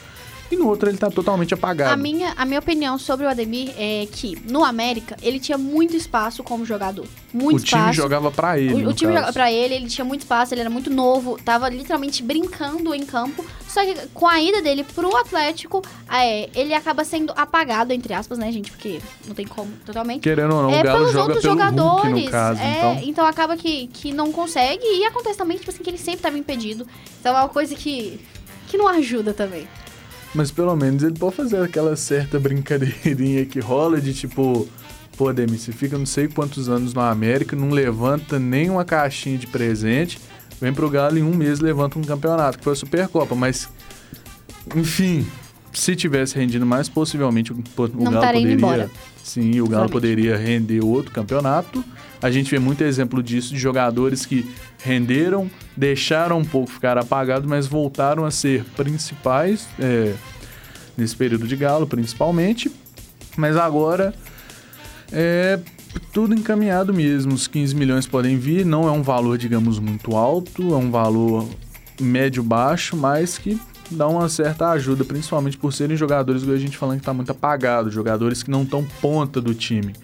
[0.54, 1.92] E no outro ele tá totalmente apagado.
[1.92, 5.96] A minha, a minha opinião sobre o Ademir é que no América ele tinha muito
[5.96, 7.06] espaço como jogador.
[7.32, 7.94] Muito o time espaço.
[7.94, 8.86] jogava pra ele.
[8.86, 9.14] O, o time caso.
[9.14, 13.04] jogava pra ele, ele tinha muito espaço, ele era muito novo, tava literalmente brincando em
[13.04, 13.44] campo.
[13.66, 18.38] Só que com a ida dele pro Atlético, é, ele acaba sendo apagado, entre aspas,
[18.38, 18.70] né, gente?
[18.70, 20.22] Porque não tem como totalmente.
[20.22, 22.12] Querendo ou não, é, o Galo pelos joga outros pelo jogadores.
[22.12, 22.60] Hulk, caso.
[22.60, 23.26] é, então.
[23.26, 24.84] acaba que, que não consegue.
[24.84, 26.86] E acontece também, tipo assim, que ele sempre tava impedido.
[27.18, 28.20] Então é uma coisa que,
[28.68, 29.66] que não ajuda também.
[30.34, 34.68] Mas pelo menos ele pode fazer aquela certa brincadeirinha que rola de tipo...
[35.16, 39.38] Pô, Demi, você fica não sei quantos anos no América, não levanta nem uma caixinha
[39.38, 40.18] de presente,
[40.60, 43.68] vem pro Galo em um mês levanta um campeonato, que foi a Supercopa, mas...
[44.74, 45.24] Enfim,
[45.72, 48.90] se tivesse rendido mais, possivelmente o, o Galo poderia...
[49.22, 51.84] Sim, o Galo poderia render outro campeonato.
[52.22, 54.48] A gente vê muito exemplo disso de jogadores que
[54.82, 60.14] renderam, deixaram um pouco ficar apagados, mas voltaram a ser principais é,
[60.96, 62.70] nesse período de Galo, principalmente.
[63.36, 64.14] Mas agora
[65.12, 65.58] é
[66.12, 67.34] tudo encaminhado mesmo.
[67.34, 71.48] Os 15 milhões podem vir, não é um valor, digamos, muito alto, é um valor
[72.00, 73.60] médio-baixo, mas que
[73.90, 77.30] dá uma certa ajuda, principalmente por serem jogadores, igual a gente falando que tá muito
[77.30, 79.94] apagado, jogadores que não estão ponta do time.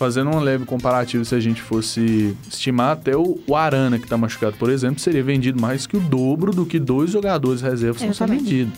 [0.00, 4.16] Fazendo um leve comparativo, se a gente fosse estimar, até o, o Arana, que tá
[4.16, 8.14] machucado, por exemplo, seria vendido mais que o dobro do que dois jogadores reservas estão
[8.14, 8.72] sendo vendidos.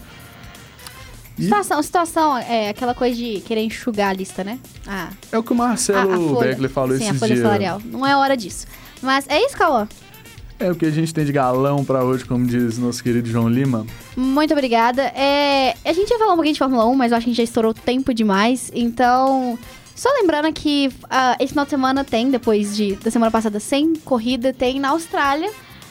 [1.39, 4.59] E Situação, situação é aquela coisa de querer enxugar a lista, né?
[4.85, 6.41] Ah, é o que o a, a Marcelo.
[6.41, 7.47] Beckler falou Sim, a esses folha dias.
[7.47, 7.81] salarial.
[7.85, 8.66] Não é hora disso.
[9.01, 9.87] Mas é isso, Cauã.
[10.59, 13.49] É o que a gente tem de galão pra hoje, como diz nosso querido João
[13.49, 13.87] Lima.
[14.16, 15.03] Muito obrigada.
[15.03, 17.33] É, a gente ia falar um pouquinho de Fórmula 1, mas eu acho que a
[17.33, 18.73] gente já estourou tempo demais.
[18.75, 19.57] Então,
[19.95, 23.95] só lembrando que ah, esse final de semana tem, depois de, da semana passada sem
[23.97, 25.51] corrida, tem na Austrália.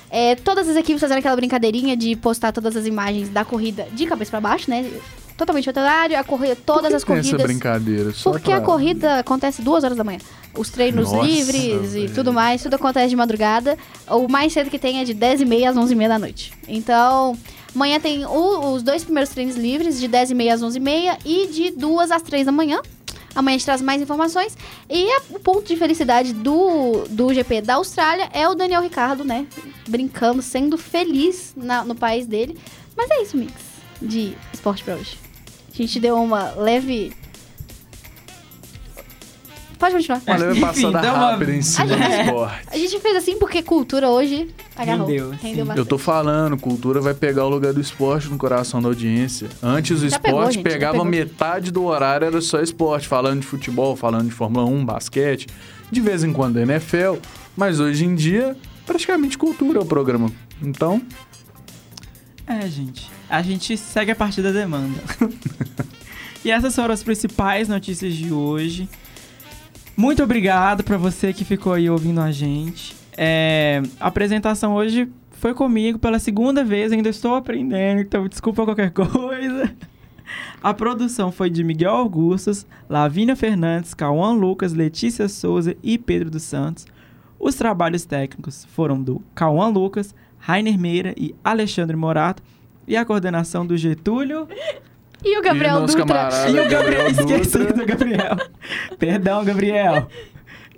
[0.09, 4.05] É, todas as equipes fazendo aquela brincadeirinha de postar todas as imagens da corrida de
[4.05, 4.89] cabeça pra baixo, né?
[5.37, 7.41] Totalmente horário, a corrida, todas que as essa corridas.
[7.41, 8.11] brincadeira?
[8.11, 10.19] Só Porque pra- a corrida acontece duas horas da manhã.
[10.55, 12.13] Os treinos Nossa, livres e velho.
[12.13, 13.77] tudo mais, tudo acontece de madrugada.
[14.09, 16.51] O mais cedo que tem é de 10h30 às 11h30 da noite.
[16.67, 17.37] Então,
[17.73, 22.11] amanhã tem o- os dois primeiros treinos livres, de 10h30 às 11h30 e de 2
[22.11, 22.81] às 3 da manhã.
[23.33, 24.57] Amanhã a gente traz mais informações.
[24.89, 29.23] E a- o ponto de felicidade do, do GP da Austrália é o Daniel Ricardo,
[29.23, 29.47] né?
[29.87, 32.57] Brincando, sendo feliz na- no país dele.
[32.95, 33.53] Mas é isso, Mix,
[34.01, 35.17] de esporte pra hoje.
[35.73, 37.13] A gente deu uma leve.
[39.79, 40.21] Pode continuar.
[40.27, 40.61] Uma leve Enfim,
[40.91, 42.67] passada rápida em cima do esporte.
[42.69, 45.07] A gente fez assim porque cultura hoje agarrou.
[45.07, 45.77] Rendeu, bastante.
[45.77, 49.49] Eu tô falando, cultura vai pegar o lugar do esporte no coração da audiência.
[49.61, 51.05] Antes o Já pegou, esporte gente, já pegava pegou.
[51.05, 55.47] metade do horário, era só esporte, falando de futebol, falando de Fórmula 1, basquete,
[55.91, 57.15] de vez em quando NFL,
[57.55, 58.55] mas hoje em dia,
[58.85, 60.31] praticamente cultura é o programa.
[60.61, 61.01] Então,
[62.47, 63.09] É, gente.
[63.29, 64.99] A gente segue a partir da demanda.
[66.43, 68.89] e essas foram as principais notícias de hoje.
[69.95, 72.95] Muito obrigado pra você que ficou aí ouvindo a gente.
[73.17, 78.91] É, a apresentação hoje foi comigo pela segunda vez, ainda estou aprendendo, então desculpa qualquer
[78.91, 79.73] coisa.
[80.63, 86.43] A produção foi de Miguel Augustos, Lavínia Fernandes, Cauã Lucas, Letícia Souza e Pedro dos
[86.43, 86.85] Santos.
[87.39, 92.43] Os trabalhos técnicos foram do Cauã Lucas, Rainer Meira e Alexandre Morato.
[92.87, 94.47] E a coordenação do Getúlio
[95.23, 96.05] E o Gabriel e Dutra.
[96.05, 97.07] camarada e o Gabriel.
[97.09, 98.37] Esqueci Dutra do Gabriel.
[98.99, 100.07] Perdão, Gabriel.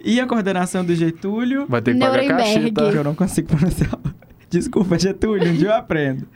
[0.04, 1.66] E a coordenação do Getúlio.
[1.68, 2.72] vai ter que pagar Nuremberg.
[2.72, 2.92] tá?
[2.92, 4.00] Que eu não consigo pronunciar.
[4.50, 6.28] Desculpa, Getúlio, um dia eu aprendo.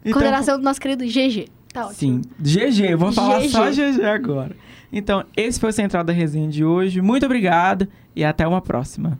[0.00, 1.48] Então, Coordenação do nosso querido GG.
[1.72, 1.94] Tá ótimo.
[1.94, 3.48] Sim, GG, eu vou falar GG.
[3.48, 4.54] só GG agora.
[4.92, 7.00] Então, esse foi o Central da Resenha de hoje.
[7.00, 9.18] Muito obrigado e até uma próxima.